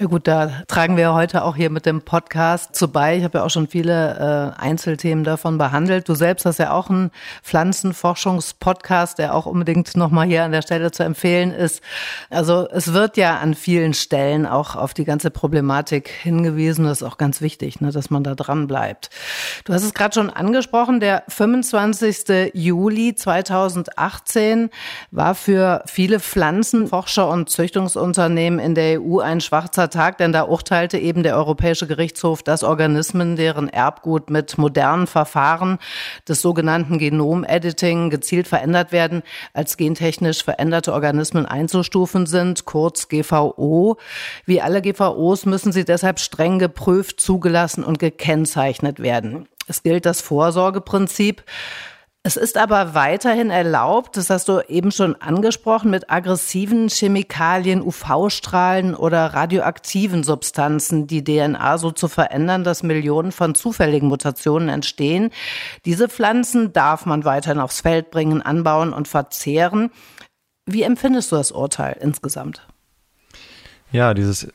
[0.00, 3.16] Ja gut, da tragen wir heute auch hier mit dem Podcast zu bei.
[3.16, 6.08] Ich habe ja auch schon viele äh, Einzelthemen davon behandelt.
[6.08, 7.10] Du selbst hast ja auch einen
[7.42, 11.82] Pflanzenforschungspodcast, der auch unbedingt nochmal hier an der Stelle zu empfehlen ist.
[12.30, 16.84] Also es wird ja an vielen Stellen auch auf die ganze Problematik hingewiesen.
[16.84, 19.10] Das ist auch ganz wichtig, ne, dass man da dran bleibt.
[19.64, 22.52] Du hast es gerade schon angesprochen, der 25.
[22.54, 24.70] Juli 2018
[25.10, 30.98] war für viele Pflanzenforscher und Züchtungsunternehmen in der EU ein schwarzer Tag, denn da urteilte
[30.98, 35.78] eben der Europäische Gerichtshof, dass Organismen, deren Erbgut mit modernen Verfahren
[36.28, 39.22] des sogenannten Genom-Editing gezielt verändert werden,
[39.52, 43.96] als gentechnisch veränderte Organismen einzustufen sind, kurz GVO.
[44.46, 49.48] Wie alle GVOs müssen sie deshalb streng geprüft, zugelassen und gekennzeichnet werden.
[49.68, 51.44] Es gilt das Vorsorgeprinzip.
[52.28, 58.94] Es ist aber weiterhin erlaubt, das hast du eben schon angesprochen, mit aggressiven Chemikalien, UV-Strahlen
[58.94, 65.30] oder radioaktiven Substanzen die DNA so zu verändern, dass Millionen von zufälligen Mutationen entstehen.
[65.86, 69.90] Diese Pflanzen darf man weiterhin aufs Feld bringen, anbauen und verzehren.
[70.66, 72.60] Wie empfindest du das Urteil insgesamt?
[73.90, 74.48] Ja, dieses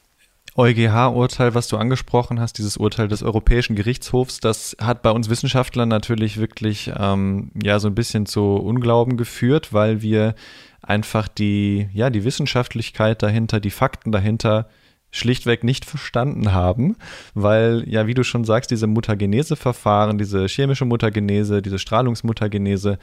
[0.55, 5.89] EuGH-Urteil, was du angesprochen hast, dieses Urteil des Europäischen Gerichtshofs, das hat bei uns Wissenschaftlern
[5.89, 10.35] natürlich wirklich ähm, ja so ein bisschen zu Unglauben geführt, weil wir
[10.81, 14.67] einfach die, ja, die Wissenschaftlichkeit dahinter, die Fakten dahinter
[15.09, 16.97] schlichtweg nicht verstanden haben,
[17.33, 22.97] weil ja, wie du schon sagst, diese Mutagenese-Verfahren, diese chemische Mutagenese, diese Strahlungsmutagenese,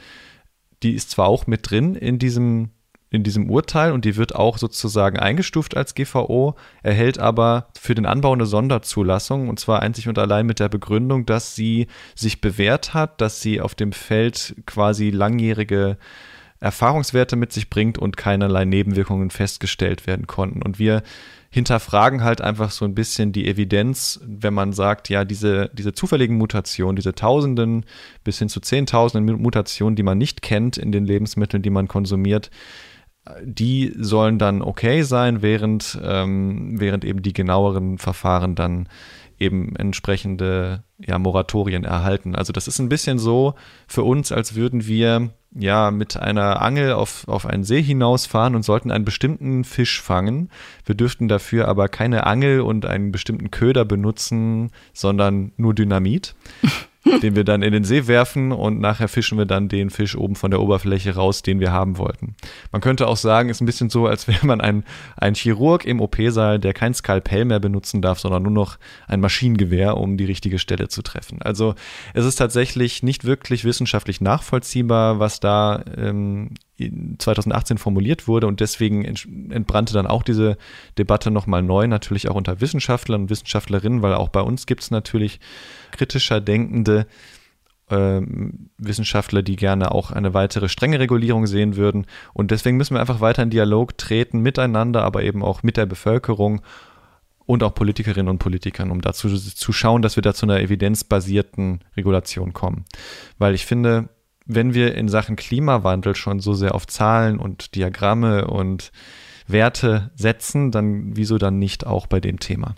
[0.83, 2.71] die ist zwar auch mit drin in diesem
[3.11, 8.05] in diesem Urteil und die wird auch sozusagen eingestuft als GVO, erhält aber für den
[8.05, 12.93] Anbau eine Sonderzulassung und zwar einzig und allein mit der Begründung, dass sie sich bewährt
[12.93, 15.97] hat, dass sie auf dem Feld quasi langjährige
[16.61, 20.61] Erfahrungswerte mit sich bringt und keinerlei Nebenwirkungen festgestellt werden konnten.
[20.61, 21.03] Und wir
[21.49, 26.37] hinterfragen halt einfach so ein bisschen die Evidenz, wenn man sagt, ja, diese, diese zufälligen
[26.37, 27.83] Mutationen, diese Tausenden
[28.23, 32.51] bis hin zu Zehntausenden Mutationen, die man nicht kennt in den Lebensmitteln, die man konsumiert,
[33.43, 38.87] die sollen dann okay sein, während, ähm, während eben die genaueren Verfahren dann
[39.37, 42.35] eben entsprechende ja, Moratorien erhalten.
[42.35, 43.55] Also das ist ein bisschen so
[43.87, 48.63] für uns, als würden wir ja mit einer Angel auf, auf einen See hinausfahren und
[48.63, 50.49] sollten einen bestimmten Fisch fangen.
[50.85, 56.35] Wir dürften dafür aber keine Angel und einen bestimmten Köder benutzen, sondern nur Dynamit.
[57.21, 60.35] Den wir dann in den See werfen und nachher fischen wir dann den Fisch oben
[60.35, 62.35] von der Oberfläche raus, den wir haben wollten.
[62.71, 64.83] Man könnte auch sagen, ist ein bisschen so, als wäre man ein,
[65.17, 69.97] ein Chirurg im OP-Saal, der kein Skalpell mehr benutzen darf, sondern nur noch ein Maschinengewehr,
[69.97, 71.41] um die richtige Stelle zu treffen.
[71.41, 71.75] Also
[72.13, 76.51] es ist tatsächlich nicht wirklich wissenschaftlich nachvollziehbar, was da ähm,
[77.17, 79.05] 2018 formuliert wurde und deswegen
[79.51, 80.57] entbrannte dann auch diese
[80.97, 84.91] Debatte nochmal neu, natürlich auch unter Wissenschaftlern und Wissenschaftlerinnen, weil auch bei uns gibt es
[84.91, 85.39] natürlich
[85.91, 87.07] kritischer denkende
[87.89, 88.21] äh,
[88.77, 92.05] Wissenschaftler, die gerne auch eine weitere strenge Regulierung sehen würden.
[92.33, 95.85] Und deswegen müssen wir einfach weiter in Dialog treten miteinander, aber eben auch mit der
[95.85, 96.61] Bevölkerung
[97.45, 101.83] und auch Politikerinnen und Politikern, um dazu zu schauen, dass wir da zu einer evidenzbasierten
[101.97, 102.85] Regulation kommen.
[103.37, 104.09] Weil ich finde,
[104.45, 108.91] wenn wir in Sachen Klimawandel schon so sehr auf Zahlen und Diagramme und
[109.47, 112.75] Werte setzen, dann wieso dann nicht auch bei dem Thema?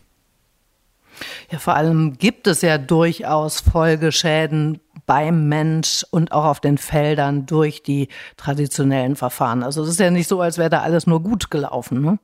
[1.51, 7.45] Ja, vor allem gibt es ja durchaus Folgeschäden beim Mensch und auch auf den Feldern
[7.45, 9.63] durch die traditionellen Verfahren.
[9.63, 12.01] Also es ist ja nicht so, als wäre da alles nur gut gelaufen.
[12.01, 12.19] Ne?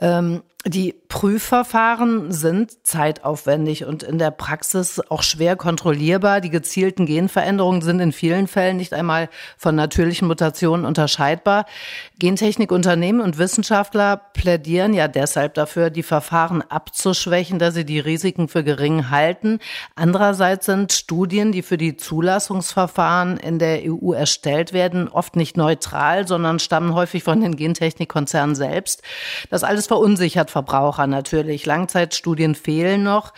[0.00, 6.42] Ähm, die Prüfverfahren sind zeitaufwendig und in der Praxis auch schwer kontrollierbar.
[6.42, 11.64] Die gezielten Genveränderungen sind in vielen Fällen nicht einmal von natürlichen Mutationen unterscheidbar.
[12.18, 18.62] Gentechnikunternehmen und Wissenschaftler plädieren ja deshalb dafür, die Verfahren abzuschwächen, da sie die Risiken für
[18.62, 19.60] gering halten.
[19.96, 26.28] Andererseits sind Studien, die für die Zulassungsverfahren in der EU erstellt werden, oft nicht neutral,
[26.28, 29.02] sondern stammen häufig von den Gentechnikkonzernen selbst.
[29.48, 31.66] Das alles verunsichert Verbraucher natürlich.
[31.66, 33.32] Langzeitstudien fehlen noch.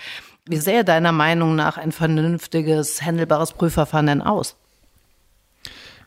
[0.46, 4.56] Wie sähe deiner Meinung nach ein vernünftiges, handelbares Prüfverfahren denn aus?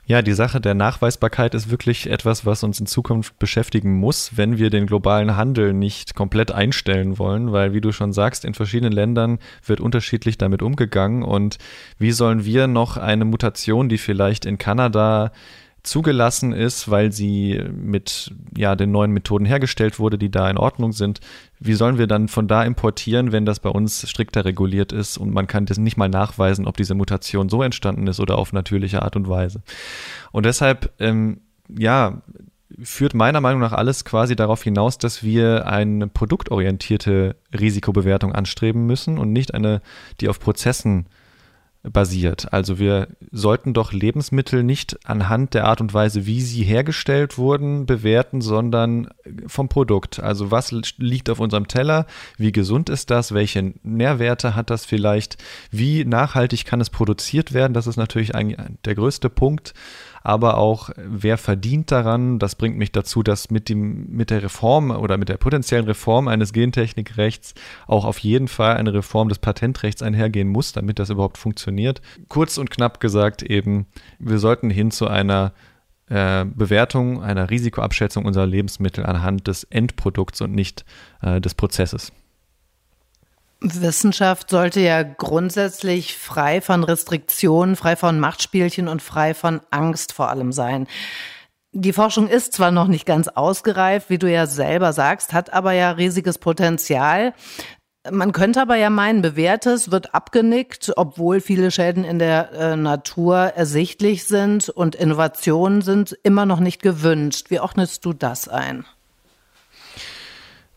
[0.05, 4.57] Ja, die Sache der Nachweisbarkeit ist wirklich etwas, was uns in Zukunft beschäftigen muss, wenn
[4.57, 8.91] wir den globalen Handel nicht komplett einstellen wollen, weil, wie du schon sagst, in verschiedenen
[8.91, 11.57] Ländern wird unterschiedlich damit umgegangen und
[11.99, 15.31] wie sollen wir noch eine Mutation, die vielleicht in Kanada
[15.84, 20.93] zugelassen ist, weil sie mit ja, den neuen Methoden hergestellt wurde, die da in Ordnung
[20.93, 21.19] sind.
[21.60, 25.34] Wie sollen wir dann von da importieren, wenn das bei uns strikter reguliert ist und
[25.34, 29.02] man kann das nicht mal nachweisen, ob diese Mutation so entstanden ist oder auf natürliche
[29.02, 29.62] Art und Weise.
[30.32, 32.22] Und deshalb, ähm, ja,
[32.82, 39.17] führt meiner Meinung nach alles quasi darauf hinaus, dass wir eine produktorientierte Risikobewertung anstreben müssen
[39.19, 39.82] und nicht eine,
[40.22, 41.22] die auf Prozessen äh,
[41.84, 42.54] basiert.
[42.54, 47.86] Also wir sollten doch Lebensmittel nicht anhand der Art und Weise, wie sie hergestellt wurden,
[47.86, 49.10] bewerten, sondern
[49.48, 50.22] vom Produkt.
[50.22, 52.06] Also was liegt auf unserem Teller,
[52.38, 55.38] wie gesund ist das, welche Nährwerte hat das vielleicht,
[55.72, 59.74] wie nachhaltig kann es produziert werden, das ist natürlich eigentlich der größte Punkt
[60.24, 62.39] aber auch wer verdient daran.
[62.39, 66.30] Das bringt mich dazu, dass mit, dem, mit der Reform oder mit der potenziellen Reform
[66.30, 67.54] eines Gentechnikrechts
[67.88, 71.72] auch auf jeden Fall eine Reform des Patentrechts einhergehen muss, damit das überhaupt funktioniert.
[72.27, 73.88] Kurz und knapp gesagt eben,
[74.19, 75.53] wir sollten hin zu einer
[76.07, 80.86] äh, Bewertung, einer Risikoabschätzung unserer Lebensmittel anhand des Endprodukts und nicht
[81.21, 82.12] äh, des Prozesses.
[83.63, 90.29] Wissenschaft sollte ja grundsätzlich frei von Restriktionen, frei von Machtspielchen und frei von Angst vor
[90.29, 90.88] allem sein.
[91.71, 95.71] Die Forschung ist zwar noch nicht ganz ausgereift, wie du ja selber sagst, hat aber
[95.71, 97.33] ja riesiges Potenzial.
[98.11, 103.37] Man könnte aber ja meinen, bewährtes wird abgenickt, obwohl viele Schäden in der äh, Natur
[103.37, 107.49] ersichtlich sind und Innovationen sind immer noch nicht gewünscht.
[107.49, 108.85] Wie ordnest du das ein?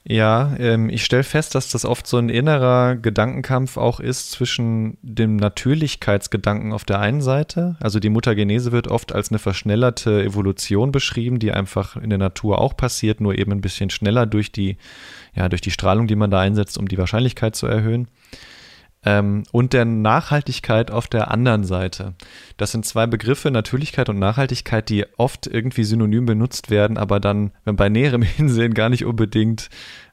[0.08, 4.98] Ja, ähm, ich stelle fest, dass das oft so ein innerer Gedankenkampf auch ist zwischen
[5.02, 7.76] dem Natürlichkeitsgedanken auf der einen Seite.
[7.80, 12.60] Also die Mutagenese wird oft als eine verschnellerte Evolution beschrieben, die einfach in der Natur
[12.60, 14.76] auch passiert, nur eben ein bisschen schneller durch die,
[15.34, 18.06] ja, durch die Strahlung, die man da einsetzt, um die Wahrscheinlichkeit zu erhöhen
[19.06, 22.14] ähm, und der Nachhaltigkeit auf der anderen Seite.
[22.56, 27.52] Das sind zwei Begriffe, Natürlichkeit und Nachhaltigkeit, die oft irgendwie synonym benutzt werden, aber dann
[27.64, 29.70] bei näherem Hinsehen gar nicht unbedingt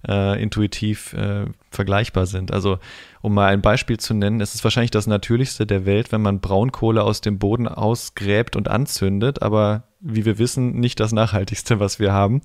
[0.08, 2.54] äh, intuitiv äh, vergleichbar sind.
[2.54, 2.78] Also
[3.22, 6.40] um mal ein Beispiel zu nennen, es ist wahrscheinlich das Natürlichste der Welt, wenn man
[6.40, 11.98] Braunkohle aus dem Boden ausgräbt und anzündet, aber wie wir wissen, nicht das nachhaltigste, was
[11.98, 12.42] wir haben.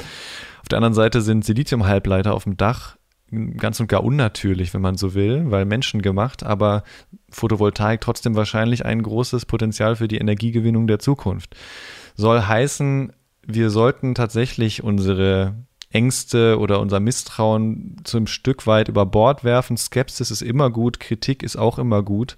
[0.63, 2.98] Auf der anderen Seite sind Siliziumhalbleiter auf dem Dach
[3.31, 6.83] ganz und gar unnatürlich, wenn man so will, weil menschengemacht, aber
[7.31, 11.57] Photovoltaik trotzdem wahrscheinlich ein großes Potenzial für die Energiegewinnung der Zukunft.
[12.17, 13.13] Soll heißen,
[13.47, 15.55] wir sollten tatsächlich unsere
[15.91, 19.77] Ängste oder unser Misstrauen zum Stück weit über Bord werfen.
[19.77, 22.37] Skepsis ist immer gut, Kritik ist auch immer gut,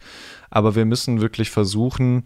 [0.50, 2.24] aber wir müssen wirklich versuchen,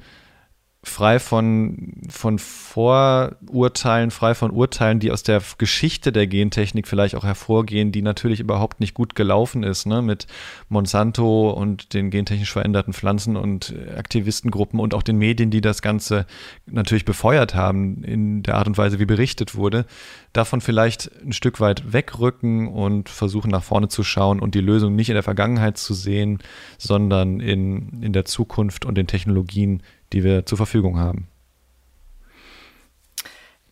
[0.85, 7.25] frei von, von Vorurteilen, frei von Urteilen, die aus der Geschichte der Gentechnik vielleicht auch
[7.25, 10.03] hervorgehen, die natürlich überhaupt nicht gut gelaufen ist, ne?
[10.03, 10.27] mit
[10.69, 16.27] Monsanto und den gentechnisch veränderten Pflanzen und Aktivistengruppen und auch den Medien, die das Ganze
[16.67, 19.87] natürlich befeuert haben in der Art und Weise, wie berichtet wurde,
[20.33, 24.95] davon vielleicht ein Stück weit wegrücken und versuchen nach vorne zu schauen und die Lösung
[24.95, 26.39] nicht in der Vergangenheit zu sehen,
[26.77, 29.83] sondern in, in der Zukunft und den Technologien,
[30.15, 31.29] die wir zur Verfügung haben.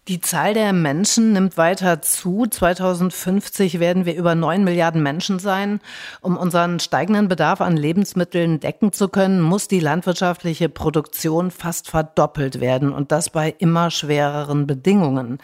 [0.08, 2.46] Die Zahl der Menschen nimmt weiter zu.
[2.50, 5.78] 2050 werden wir über 9 Milliarden Menschen sein.
[6.20, 12.58] Um unseren steigenden Bedarf an Lebensmitteln decken zu können, muss die landwirtschaftliche Produktion fast verdoppelt
[12.58, 15.38] werden und das bei immer schwereren Bedingungen.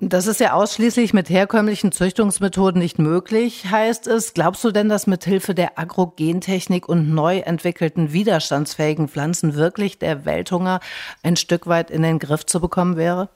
[0.00, 4.34] Das ist ja ausschließlich mit herkömmlichen Züchtungsmethoden nicht möglich, heißt es.
[4.34, 10.24] Glaubst du denn, dass mit Hilfe der Agrogentechnik und neu entwickelten widerstandsfähigen Pflanzen wirklich der
[10.24, 10.80] Welthunger
[11.22, 13.28] ein Stück weit in den Griff zu bekommen wäre?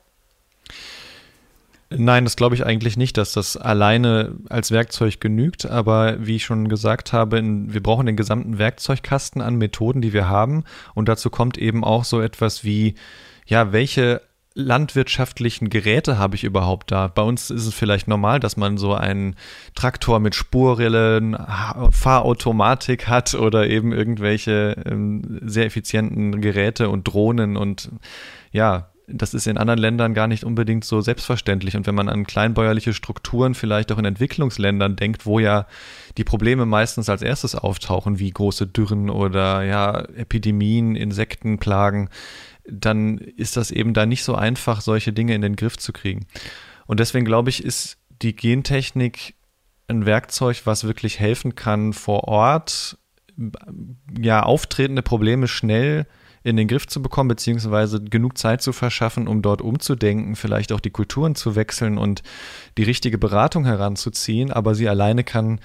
[1.91, 5.65] Nein, das glaube ich eigentlich nicht, dass das alleine als Werkzeug genügt.
[5.65, 10.29] Aber wie ich schon gesagt habe, wir brauchen den gesamten Werkzeugkasten an Methoden, die wir
[10.29, 10.65] haben.
[10.95, 12.97] Und dazu kommt eben auch so etwas wie,
[13.47, 14.21] ja, welche
[14.59, 17.07] landwirtschaftlichen Geräte habe ich überhaupt da?
[17.07, 19.37] Bei uns ist es vielleicht normal, dass man so einen
[19.75, 21.37] Traktor mit Spurrillen,
[21.91, 27.91] Fahrautomatik hat oder eben irgendwelche ähm, sehr effizienten Geräte und Drohnen und
[28.51, 31.77] ja, das ist in anderen Ländern gar nicht unbedingt so selbstverständlich.
[31.77, 35.67] Und wenn man an kleinbäuerliche Strukturen vielleicht auch in Entwicklungsländern denkt, wo ja
[36.19, 42.11] die Probleme meistens als erstes auftauchen, wie große Dürren oder ja, Epidemien, Insektenplagen,
[42.71, 46.27] dann ist das eben da nicht so einfach, solche Dinge in den Griff zu kriegen.
[46.87, 49.35] Und deswegen glaube ich, ist die Gentechnik
[49.89, 52.99] ein Werkzeug, was wirklich helfen kann, vor Ort
[54.19, 56.07] ja auftretende Probleme schnell
[56.43, 60.81] in den Griff zu bekommen, beziehungsweise genug Zeit zu verschaffen, um dort umzudenken, vielleicht auch
[60.81, 62.23] die Kulturen zu wechseln und
[62.77, 64.51] die richtige Beratung heranzuziehen.
[64.53, 65.61] Aber sie alleine kann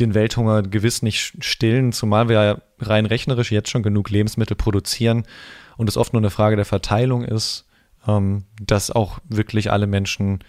[0.00, 5.24] den Welthunger gewiss nicht stillen, zumal wir rein rechnerisch jetzt schon genug Lebensmittel produzieren
[5.78, 7.66] und es oft nur eine Frage der Verteilung ist,
[8.06, 10.40] ähm, dass auch wirklich alle Menschen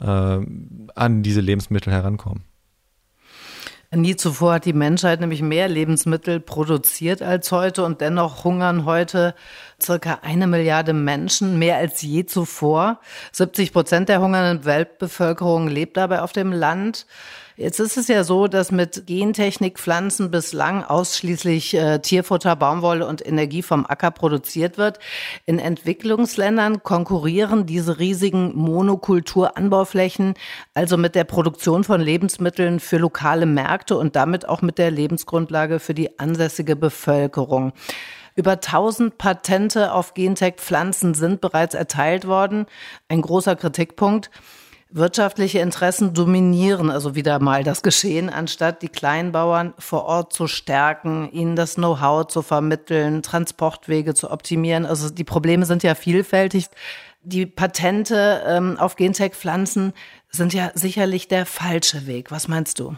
[0.00, 2.44] äh, an diese Lebensmittel herankommen.
[3.90, 9.34] Nie zuvor hat die Menschheit nämlich mehr Lebensmittel produziert als heute und dennoch hungern heute
[9.80, 13.00] circa eine Milliarde Menschen, mehr als je zuvor.
[13.32, 17.06] 70 Prozent der hungernden Weltbevölkerung lebt dabei auf dem Land.
[17.60, 23.26] Jetzt ist es ja so, dass mit Gentechnik Pflanzen bislang ausschließlich äh, Tierfutter, Baumwolle und
[23.26, 25.00] Energie vom Acker produziert wird.
[25.44, 30.34] In Entwicklungsländern konkurrieren diese riesigen Monokulturanbauflächen
[30.72, 35.80] also mit der Produktion von Lebensmitteln für lokale Märkte und damit auch mit der Lebensgrundlage
[35.80, 37.72] für die ansässige Bevölkerung.
[38.36, 42.66] Über 1000 Patente auf Gentech-Pflanzen sind bereits erteilt worden.
[43.08, 44.30] Ein großer Kritikpunkt.
[44.90, 51.30] Wirtschaftliche Interessen dominieren also wieder mal das Geschehen, anstatt die Kleinbauern vor Ort zu stärken,
[51.30, 54.86] ihnen das Know-how zu vermitteln, Transportwege zu optimieren.
[54.86, 56.68] Also die Probleme sind ja vielfältig.
[57.22, 59.92] Die Patente ähm, auf Gentech-Pflanzen
[60.30, 62.30] sind ja sicherlich der falsche Weg.
[62.30, 62.96] Was meinst du?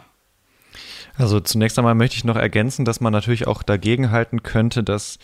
[1.17, 5.19] Also zunächst einmal möchte ich noch ergänzen, dass man natürlich auch dagegenhalten könnte, dass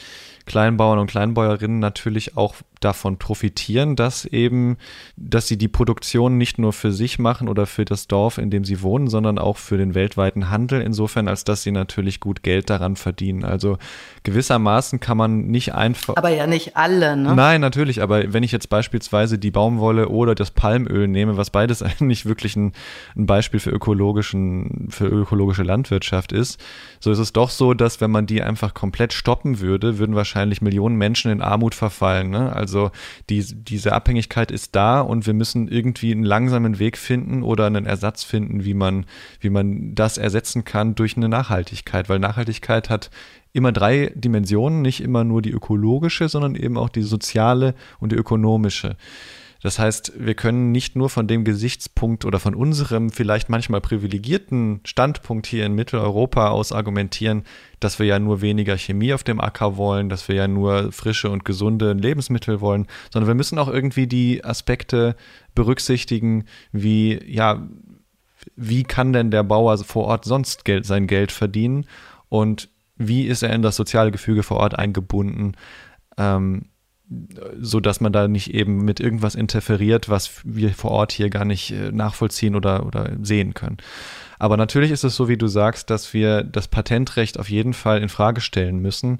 [0.47, 4.77] Kleinbauern und Kleinbäuerinnen natürlich auch davon profitieren, dass eben,
[5.15, 8.65] dass sie die Produktion nicht nur für sich machen oder für das Dorf, in dem
[8.65, 12.69] sie wohnen, sondern auch für den weltweiten Handel, insofern als dass sie natürlich gut Geld
[12.69, 13.43] daran verdienen.
[13.43, 13.77] Also
[14.23, 16.15] gewissermaßen kann man nicht einfach.
[16.17, 17.36] Aber ja nicht alle, ne?
[17.36, 21.81] Nein, natürlich, aber wenn ich jetzt beispielsweise die Baumwolle oder das Palmöl nehme, was beides
[21.83, 22.73] eigentlich wirklich ein,
[23.15, 26.63] ein Beispiel für ökologischen, für ökologische Landwirtschaft ist,
[26.99, 30.37] so ist es doch so, dass wenn man die einfach komplett stoppen würde, würden wahrscheinlich
[30.38, 32.30] wahrscheinlich Millionen Menschen in Armut verfallen.
[32.30, 32.54] Ne?
[32.54, 32.91] Also
[33.28, 37.88] die, diese Abhängigkeit ist da und wir müssen irgendwie einen langsamen Weg finden oder einen
[37.88, 39.06] Ersatz finden, wie man,
[39.39, 43.10] wie man das ersetzen kann durch eine Nachhaltigkeit, weil Nachhaltigkeit hat
[43.52, 48.17] immer drei Dimensionen, nicht immer nur die ökologische, sondern eben auch die soziale und die
[48.17, 48.95] ökonomische.
[49.67, 54.80] Das heißt, wir können nicht nur von dem Gesichtspunkt oder von unserem vielleicht manchmal privilegierten
[54.86, 57.43] Standpunkt hier in Mitteleuropa aus argumentieren,
[57.82, 61.30] dass wir ja nur weniger Chemie auf dem Acker wollen, dass wir ja nur frische
[61.30, 65.17] und gesunde Lebensmittel wollen, sondern wir müssen auch irgendwie die Aspekte
[65.53, 67.68] berücksichtigen, wie, ja,
[68.55, 71.88] wie kann denn der Bauer vor Ort sonst Geld, sein Geld verdienen
[72.30, 75.57] und wie ist er in das soziale Gefüge vor Ort eingebunden?
[76.18, 76.68] Ähm,
[77.60, 81.45] so dass man da nicht eben mit irgendwas interferiert, was wir vor Ort hier gar
[81.45, 83.78] nicht äh, nachvollziehen oder, oder sehen können.
[84.39, 88.01] Aber natürlich ist es so, wie du sagst, dass wir das Patentrecht auf jeden Fall
[88.01, 89.20] in Frage stellen müssen.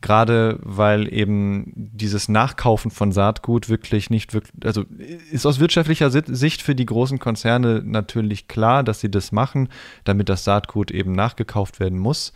[0.00, 4.84] Gerade weil eben dieses Nachkaufen von Saatgut wirklich nicht wirklich, also
[5.32, 9.68] ist aus wirtschaftlicher Sicht für die großen Konzerne natürlich klar, dass sie das machen,
[10.04, 12.32] damit das Saatgut eben nachgekauft werden muss.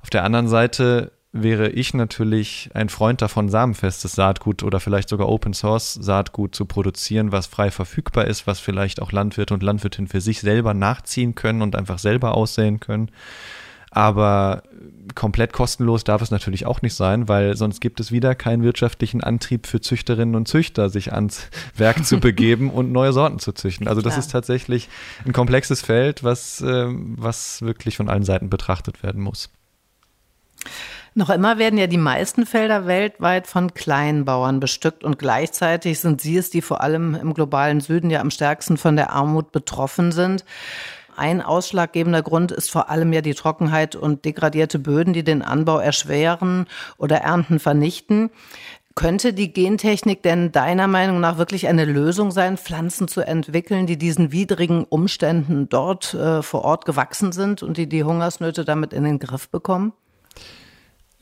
[0.00, 5.28] Auf der anderen Seite wäre ich natürlich ein Freund davon, samenfestes Saatgut oder vielleicht sogar
[5.28, 10.08] Open Source Saatgut zu produzieren, was frei verfügbar ist, was vielleicht auch Landwirte und Landwirtinnen
[10.08, 13.10] für sich selber nachziehen können und einfach selber aussehen können.
[13.90, 14.62] Aber
[15.14, 19.22] komplett kostenlos darf es natürlich auch nicht sein, weil sonst gibt es wieder keinen wirtschaftlichen
[19.22, 23.88] Antrieb für Züchterinnen und Züchter, sich ans Werk zu begeben und neue Sorten zu züchten.
[23.88, 24.20] Also das Klar.
[24.20, 24.88] ist tatsächlich
[25.26, 29.50] ein komplexes Feld, was, äh, was wirklich von allen Seiten betrachtet werden muss.
[31.14, 36.38] Noch immer werden ja die meisten Felder weltweit von Kleinbauern bestückt und gleichzeitig sind sie
[36.38, 40.46] es, die vor allem im globalen Süden ja am stärksten von der Armut betroffen sind.
[41.14, 45.78] Ein ausschlaggebender Grund ist vor allem ja die Trockenheit und degradierte Böden, die den Anbau
[45.78, 48.30] erschweren oder Ernten vernichten.
[48.94, 53.98] Könnte die Gentechnik denn deiner Meinung nach wirklich eine Lösung sein, Pflanzen zu entwickeln, die
[53.98, 59.04] diesen widrigen Umständen dort äh, vor Ort gewachsen sind und die die Hungersnöte damit in
[59.04, 59.92] den Griff bekommen?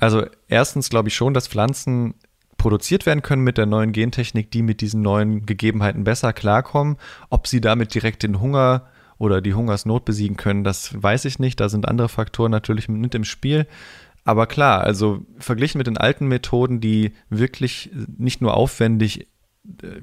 [0.01, 2.15] Also erstens glaube ich schon, dass Pflanzen
[2.57, 6.97] produziert werden können mit der neuen Gentechnik, die mit diesen neuen Gegebenheiten besser klarkommen.
[7.31, 8.87] Ob sie damit direkt den Hunger
[9.19, 11.61] oder die Hungersnot besiegen können, das weiß ich nicht.
[11.61, 13.67] Da sind andere Faktoren natürlich mit im Spiel.
[14.25, 19.27] Aber klar, also verglichen mit den alten Methoden, die wirklich nicht nur aufwendig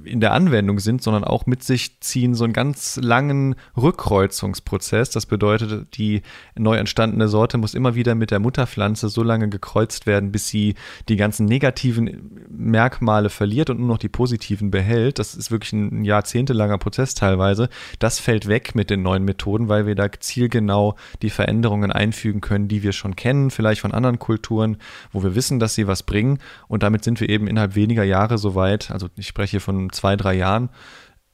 [0.06, 5.10] in der Anwendung sind, sondern auch mit sich ziehen so einen ganz langen Rückkreuzungsprozess.
[5.10, 6.22] Das bedeutet, die
[6.56, 10.76] neu entstandene Sorte muss immer wieder mit der Mutterpflanze so lange gekreuzt werden, bis sie
[11.10, 15.18] die ganzen negativen Merkmale verliert und nur noch die positiven behält.
[15.18, 17.70] Das ist wirklich ein jahrzehntelanger Prozess teilweise.
[17.98, 22.68] Das fällt weg mit den neuen Methoden, weil wir da zielgenau die Veränderungen einfügen können,
[22.68, 24.78] die wir schon kennen, vielleicht von anderen Kulturen,
[25.12, 26.38] wo wir wissen, dass sie was bringen.
[26.68, 29.92] Und damit sind wir eben innerhalb weniger Jahre so weit, also ich spreche hier von
[29.92, 30.70] zwei, drei Jahren,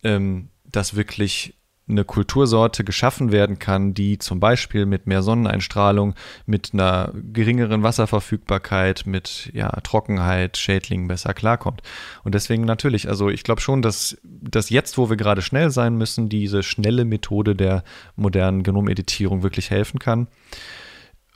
[0.04, 1.56] ähm, dass wirklich
[1.88, 9.06] eine Kultursorte geschaffen werden kann, die zum Beispiel mit mehr Sonneneinstrahlung, mit einer geringeren Wasserverfügbarkeit,
[9.06, 11.82] mit ja, Trockenheit, Schädlingen besser klarkommt.
[12.24, 15.98] Und deswegen natürlich, also ich glaube schon, dass, dass jetzt, wo wir gerade schnell sein
[15.98, 17.84] müssen, diese schnelle Methode der
[18.16, 20.28] modernen Genomeditierung wirklich helfen kann.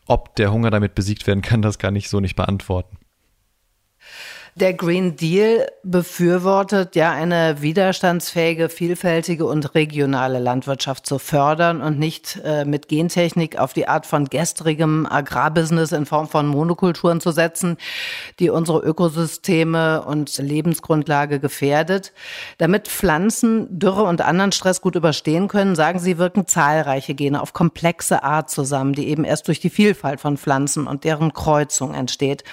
[0.05, 2.97] Ob der Hunger damit besiegt werden kann, das kann ich so nicht beantworten.
[4.59, 12.41] Der Green Deal befürwortet ja eine widerstandsfähige, vielfältige und regionale Landwirtschaft zu fördern und nicht
[12.43, 17.77] äh, mit Gentechnik auf die Art von gestrigem Agrarbusiness in Form von Monokulturen zu setzen,
[18.39, 22.11] die unsere Ökosysteme und Lebensgrundlage gefährdet.
[22.57, 27.53] Damit Pflanzen Dürre und anderen Stress gut überstehen können, sagen sie, wirken zahlreiche Gene auf
[27.53, 32.43] komplexe Art zusammen, die eben erst durch die Vielfalt von Pflanzen und deren Kreuzung entsteht.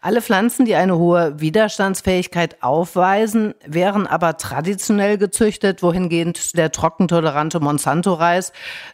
[0.00, 8.52] Alle Pflanzen, die eine hohe Widerstandsfähigkeit aufweisen, wären aber traditionell gezüchtet, wohingehend der trockentolerante Monsanto-Reis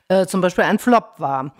[0.09, 1.52] äh, zum Beispiel ein Flop war.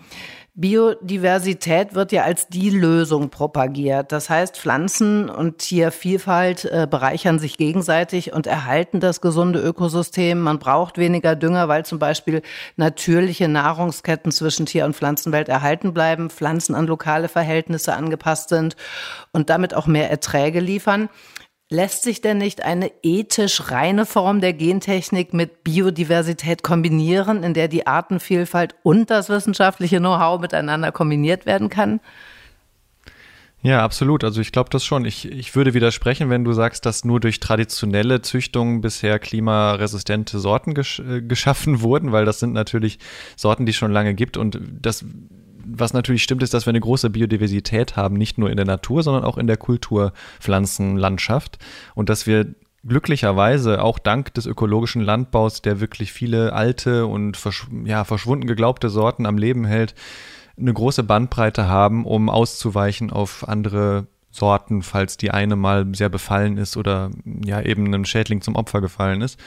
[0.57, 4.13] Biodiversität wird ja als die Lösung propagiert.
[4.13, 10.39] Das heißt, Pflanzen und Tiervielfalt äh, bereichern sich gegenseitig und erhalten das gesunde Ökosystem.
[10.39, 12.41] Man braucht weniger Dünger, weil zum Beispiel
[12.77, 18.77] natürliche Nahrungsketten zwischen Tier- und Pflanzenwelt erhalten bleiben, Pflanzen an lokale Verhältnisse angepasst sind
[19.33, 21.09] und damit auch mehr Erträge liefern.
[21.69, 27.67] Lässt sich denn nicht eine ethisch reine Form der Gentechnik mit Biodiversität kombinieren, in der
[27.67, 32.01] die Artenvielfalt und das wissenschaftliche Know-how miteinander kombiniert werden kann?
[33.63, 34.23] Ja, absolut.
[34.23, 35.05] Also ich glaube das schon.
[35.05, 40.75] Ich, ich würde widersprechen, wenn du sagst, dass nur durch traditionelle Züchtungen bisher klimaresistente Sorten
[40.75, 42.99] gesch äh, geschaffen wurden, weil das sind natürlich
[43.35, 45.03] Sorten, die es schon lange gibt und das
[45.65, 49.03] was natürlich stimmt, ist, dass wir eine große Biodiversität haben, nicht nur in der Natur,
[49.03, 51.57] sondern auch in der Kulturpflanzenlandschaft
[51.95, 52.55] und dass wir
[52.87, 58.89] glücklicherweise auch dank des ökologischen Landbaus, der wirklich viele alte und versch ja, verschwunden geglaubte
[58.89, 59.95] Sorten am Leben hält,
[60.57, 66.57] eine große Bandbreite haben, um auszuweichen auf andere Sorten, falls die eine mal sehr befallen
[66.57, 67.09] ist oder
[67.43, 69.39] ja eben einem Schädling zum Opfer gefallen ist.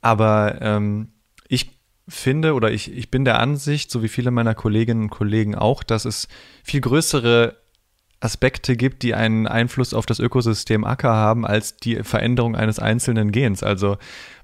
[0.00, 1.08] Aber ähm,
[1.48, 1.77] ich
[2.08, 5.82] finde oder ich, ich bin der Ansicht, so wie viele meiner Kolleginnen und Kollegen auch,
[5.82, 6.28] dass es
[6.64, 7.56] viel größere
[8.20, 13.30] Aspekte gibt, die einen Einfluss auf das Ökosystem Acker haben, als die Veränderung eines einzelnen
[13.30, 13.62] Gens.
[13.62, 13.96] Also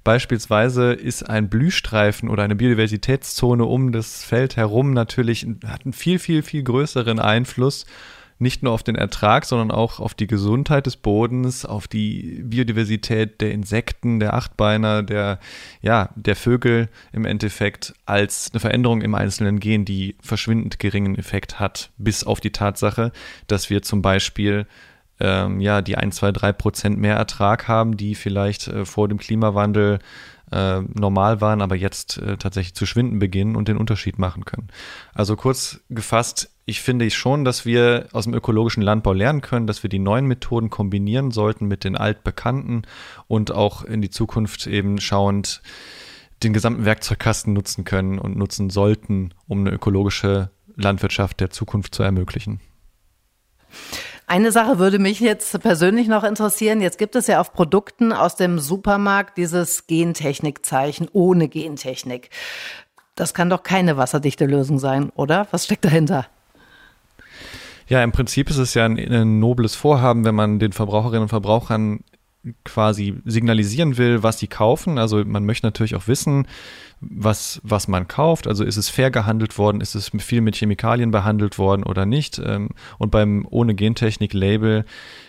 [0.04, 6.20] beispielsweise ist ein Blühstreifen oder eine Biodiversitätszone um das Feld herum natürlich, hat einen viel,
[6.20, 7.84] viel, viel größeren Einfluss
[8.38, 13.40] nicht nur auf den Ertrag, sondern auch auf die Gesundheit des Bodens, auf die Biodiversität
[13.40, 15.38] der Insekten, der Achtbeiner, der,
[15.80, 21.60] ja, der Vögel im Endeffekt als eine Veränderung im einzelnen Gen, die verschwindend geringen Effekt
[21.60, 23.12] hat, bis auf die Tatsache,
[23.46, 24.66] dass wir zum Beispiel
[25.20, 29.18] ähm, ja, die 1, 2, 3 Prozent mehr Ertrag haben, die vielleicht äh, vor dem
[29.18, 30.00] Klimawandel
[30.50, 34.68] äh, normal waren, aber jetzt äh, tatsächlich zu schwinden beginnen und den Unterschied machen können.
[35.14, 39.82] Also kurz gefasst, ich finde schon, dass wir aus dem ökologischen Landbau lernen können, dass
[39.82, 42.86] wir die neuen Methoden kombinieren sollten mit den altbekannten
[43.26, 45.62] und auch in die Zukunft eben schauend
[46.42, 52.02] den gesamten Werkzeugkasten nutzen können und nutzen sollten, um eine ökologische Landwirtschaft der Zukunft zu
[52.02, 52.60] ermöglichen.
[54.26, 56.80] Eine Sache würde mich jetzt persönlich noch interessieren.
[56.80, 62.30] Jetzt gibt es ja auf Produkten aus dem Supermarkt dieses Gentechnikzeichen ohne Gentechnik.
[63.16, 65.46] Das kann doch keine wasserdichte Lösung sein, oder?
[65.50, 66.26] Was steckt dahinter?
[67.88, 71.28] Ja, im Prinzip ist es ja ein, ein nobles Vorhaben, wenn man den Verbraucherinnen und
[71.28, 72.00] Verbrauchern
[72.64, 74.98] quasi signalisieren will, was sie kaufen.
[74.98, 76.46] Also man möchte natürlich auch wissen,
[77.00, 78.46] was, was man kauft.
[78.46, 82.40] Also ist es fair gehandelt worden, ist es viel mit Chemikalien behandelt worden oder nicht.
[82.44, 84.84] Ähm, und beim ohne Gentechnik-Label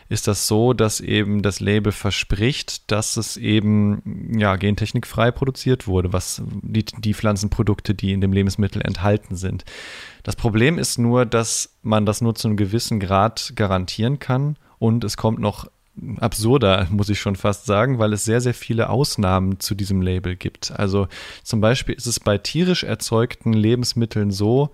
[0.08, 6.14] ist das so, dass eben das Label verspricht, dass es eben ja, gentechnikfrei produziert wurde,
[6.14, 9.66] was die, die Pflanzenprodukte, die in dem Lebensmittel enthalten sind.
[10.24, 15.04] Das Problem ist nur, dass man das nur zu einem gewissen Grad garantieren kann und
[15.04, 15.68] es kommt noch
[16.18, 20.36] absurder, muss ich schon fast sagen, weil es sehr, sehr viele Ausnahmen zu diesem Label
[20.36, 20.72] gibt.
[20.72, 21.08] Also
[21.44, 24.72] zum Beispiel ist es bei tierisch erzeugten Lebensmitteln so,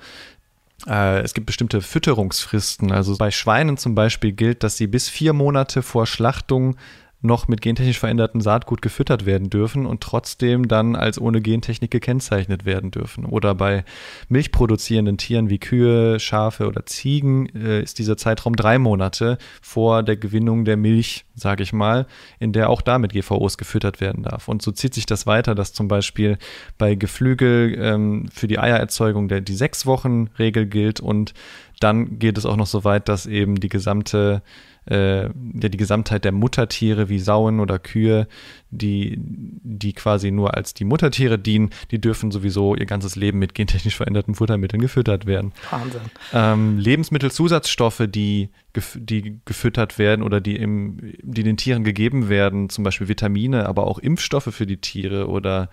[0.88, 2.92] äh, es gibt bestimmte Fütterungsfristen.
[2.92, 6.76] Also bei Schweinen zum Beispiel gilt, dass sie bis vier Monate vor Schlachtung
[7.22, 12.66] noch mit gentechnisch verändertem Saatgut gefüttert werden dürfen und trotzdem dann als ohne Gentechnik gekennzeichnet
[12.66, 13.26] werden dürfen.
[13.26, 13.84] Oder bei
[14.30, 20.18] milchproduzierenden Tieren wie Kühe, Schafe oder Ziegen äh, ist dieser Zeitraum drei Monate vor der
[20.18, 22.08] Gewinnung der Milch, sage ich mal,
[22.40, 24.48] in der auch damit GVOs gefüttert werden darf.
[24.48, 26.38] Und so zieht sich das weiter, dass zum Beispiel
[26.78, 31.34] bei Geflügel ähm, für die Eiererzeugung der, die sechs Wochen Regel gilt und
[31.80, 34.44] dann geht es auch noch so weit, dass eben die gesamte
[34.92, 38.28] äh, ja, die Gesamtheit der Muttertiere wie Sauen oder Kühe,
[38.70, 43.56] die, die quasi nur als die Muttertiere dienen, die dürfen sowieso ihr ganzes Leben mit
[43.56, 45.54] gentechnisch veränderten Futtermitteln gefüttert werden.
[45.70, 46.02] Wahnsinn.
[46.34, 48.50] Ähm, Lebensmittelzusatzstoffe, die,
[48.96, 53.88] die gefüttert werden oder die, im, die den Tieren gegeben werden, zum Beispiel Vitamine, aber
[53.88, 55.70] auch Impfstoffe für die Tiere oder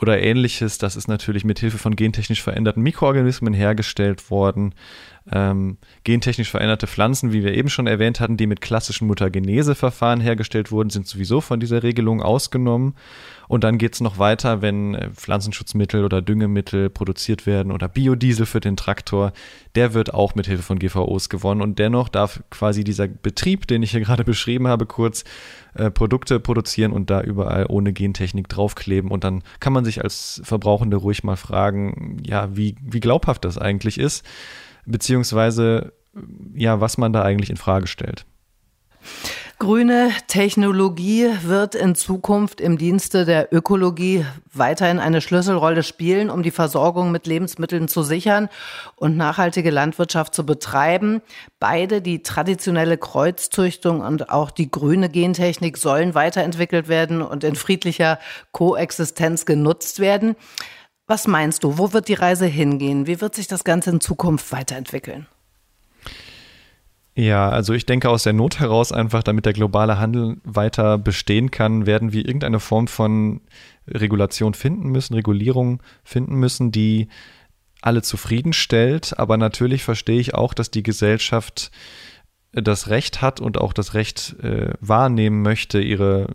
[0.00, 4.74] oder ähnliches, das ist natürlich mit Hilfe von gentechnisch veränderten Mikroorganismen hergestellt worden.
[5.30, 10.70] Ähm, gentechnisch veränderte Pflanzen, wie wir eben schon erwähnt hatten, die mit klassischen Mutageneseverfahren hergestellt
[10.70, 12.94] wurden, sind sowieso von dieser Regelung ausgenommen.
[13.46, 18.46] Und dann geht es noch weiter, wenn äh, Pflanzenschutzmittel oder Düngemittel produziert werden oder Biodiesel
[18.46, 19.32] für den Traktor,
[19.74, 21.60] der wird auch mit Hilfe von GVOs gewonnen.
[21.60, 25.24] Und dennoch darf quasi dieser Betrieb, den ich hier gerade beschrieben habe, kurz
[25.74, 29.10] äh, Produkte produzieren und da überall ohne Gentechnik draufkleben.
[29.10, 33.58] Und dann kann man sich als Verbrauchende ruhig mal fragen, ja, wie, wie glaubhaft das
[33.58, 34.24] eigentlich ist
[34.90, 35.92] beziehungsweise
[36.54, 38.24] ja, was man da eigentlich in Frage stellt.
[39.60, 46.52] Grüne Technologie wird in Zukunft im Dienste der Ökologie weiterhin eine Schlüsselrolle spielen, um die
[46.52, 48.48] Versorgung mit Lebensmitteln zu sichern
[48.94, 51.22] und nachhaltige Landwirtschaft zu betreiben.
[51.58, 58.20] Beide, die traditionelle Kreuzzüchtung und auch die grüne Gentechnik, sollen weiterentwickelt werden und in friedlicher
[58.52, 60.36] Koexistenz genutzt werden.
[61.08, 63.06] Was meinst du, wo wird die Reise hingehen?
[63.06, 65.26] Wie wird sich das Ganze in Zukunft weiterentwickeln?
[67.14, 71.50] Ja, also ich denke aus der Not heraus einfach, damit der globale Handel weiter bestehen
[71.50, 73.40] kann, werden wir irgendeine Form von
[73.88, 77.08] Regulation finden müssen, Regulierung finden müssen, die
[77.80, 79.18] alle zufriedenstellt.
[79.18, 81.72] Aber natürlich verstehe ich auch, dass die Gesellschaft
[82.52, 86.28] das Recht hat und auch das Recht äh, wahrnehmen möchte, ihre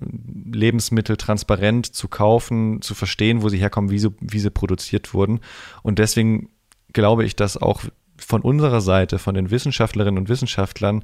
[0.52, 5.40] Lebensmittel transparent zu kaufen, zu verstehen, wo sie herkommen, wie sie, wie sie produziert wurden.
[5.82, 6.50] Und deswegen
[6.94, 7.84] glaube ich, dass auch
[8.24, 11.04] von unserer Seite, von den Wissenschaftlerinnen und Wissenschaftlern,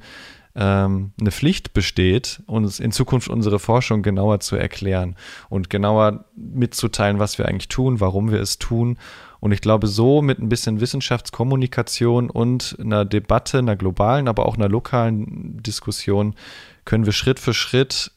[0.56, 5.16] ähm, eine Pflicht besteht, uns in Zukunft unsere Forschung genauer zu erklären
[5.48, 8.98] und genauer mitzuteilen, was wir eigentlich tun, warum wir es tun.
[9.38, 14.56] Und ich glaube, so mit ein bisschen Wissenschaftskommunikation und einer Debatte, einer globalen, aber auch
[14.56, 16.34] einer lokalen Diskussion
[16.84, 18.10] können wir Schritt für Schritt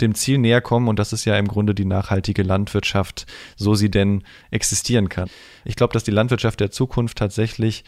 [0.00, 3.26] dem Ziel näher kommen und das ist ja im Grunde die nachhaltige Landwirtschaft,
[3.56, 5.28] so sie denn existieren kann.
[5.64, 7.84] Ich glaube, dass die Landwirtschaft der Zukunft tatsächlich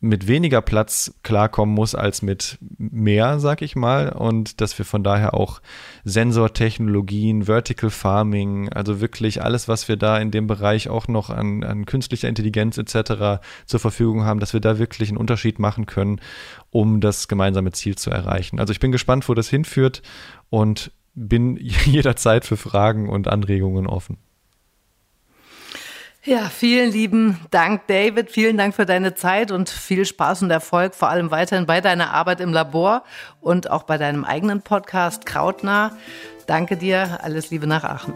[0.00, 5.02] mit weniger Platz klarkommen muss als mit mehr, sag ich mal, und dass wir von
[5.02, 5.62] daher auch
[6.04, 11.64] Sensortechnologien, Vertical Farming, also wirklich alles, was wir da in dem Bereich auch noch an,
[11.64, 13.40] an künstlicher Intelligenz etc.
[13.64, 16.20] zur Verfügung haben, dass wir da wirklich einen Unterschied machen können,
[16.70, 18.60] um das gemeinsame Ziel zu erreichen.
[18.60, 20.02] Also ich bin gespannt, wo das hinführt
[20.50, 24.18] und bin jederzeit für Fragen und Anregungen offen.
[26.26, 28.32] Ja, vielen lieben Dank, David.
[28.32, 32.12] Vielen Dank für deine Zeit und viel Spaß und Erfolg, vor allem weiterhin bei deiner
[32.12, 33.04] Arbeit im Labor
[33.40, 35.96] und auch bei deinem eigenen Podcast Krautnah.
[36.48, 37.20] Danke dir.
[37.22, 38.12] Alles Liebe nach Aachen.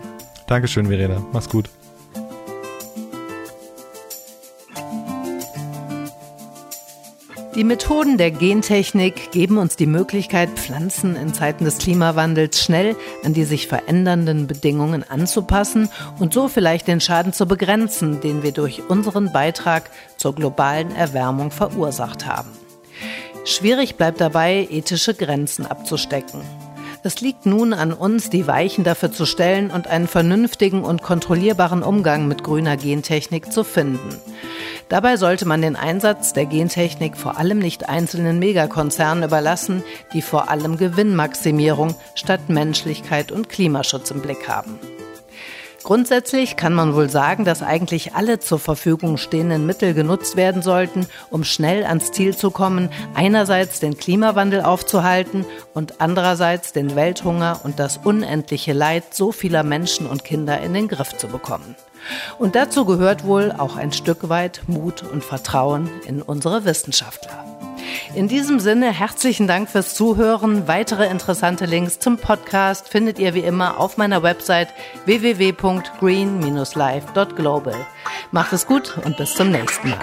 [0.48, 1.24] Dankeschön, Verena.
[1.32, 1.70] Mach's gut.
[7.56, 12.94] Die Methoden der Gentechnik geben uns die Möglichkeit, Pflanzen in Zeiten des Klimawandels schnell
[13.24, 15.88] an die sich verändernden Bedingungen anzupassen
[16.20, 21.50] und so vielleicht den Schaden zu begrenzen, den wir durch unseren Beitrag zur globalen Erwärmung
[21.50, 22.50] verursacht haben.
[23.44, 26.42] Schwierig bleibt dabei, ethische Grenzen abzustecken.
[27.02, 31.82] Es liegt nun an uns, die Weichen dafür zu stellen und einen vernünftigen und kontrollierbaren
[31.82, 34.20] Umgang mit grüner Gentechnik zu finden.
[34.90, 40.50] Dabei sollte man den Einsatz der Gentechnik vor allem nicht einzelnen Megakonzernen überlassen, die vor
[40.50, 44.80] allem Gewinnmaximierung statt Menschlichkeit und Klimaschutz im Blick haben.
[45.82, 51.06] Grundsätzlich kann man wohl sagen, dass eigentlich alle zur Verfügung stehenden Mittel genutzt werden sollten,
[51.30, 57.78] um schnell ans Ziel zu kommen, einerseits den Klimawandel aufzuhalten und andererseits den Welthunger und
[57.78, 61.74] das unendliche Leid so vieler Menschen und Kinder in den Griff zu bekommen.
[62.38, 67.59] Und dazu gehört wohl auch ein Stück weit Mut und Vertrauen in unsere Wissenschaftler.
[68.14, 70.68] In diesem Sinne herzlichen Dank fürs Zuhören.
[70.68, 74.68] Weitere interessante Links zum Podcast findet ihr wie immer auf meiner Website
[75.04, 77.86] www.green-life.global.
[78.32, 79.98] Macht es gut und bis zum nächsten Mal.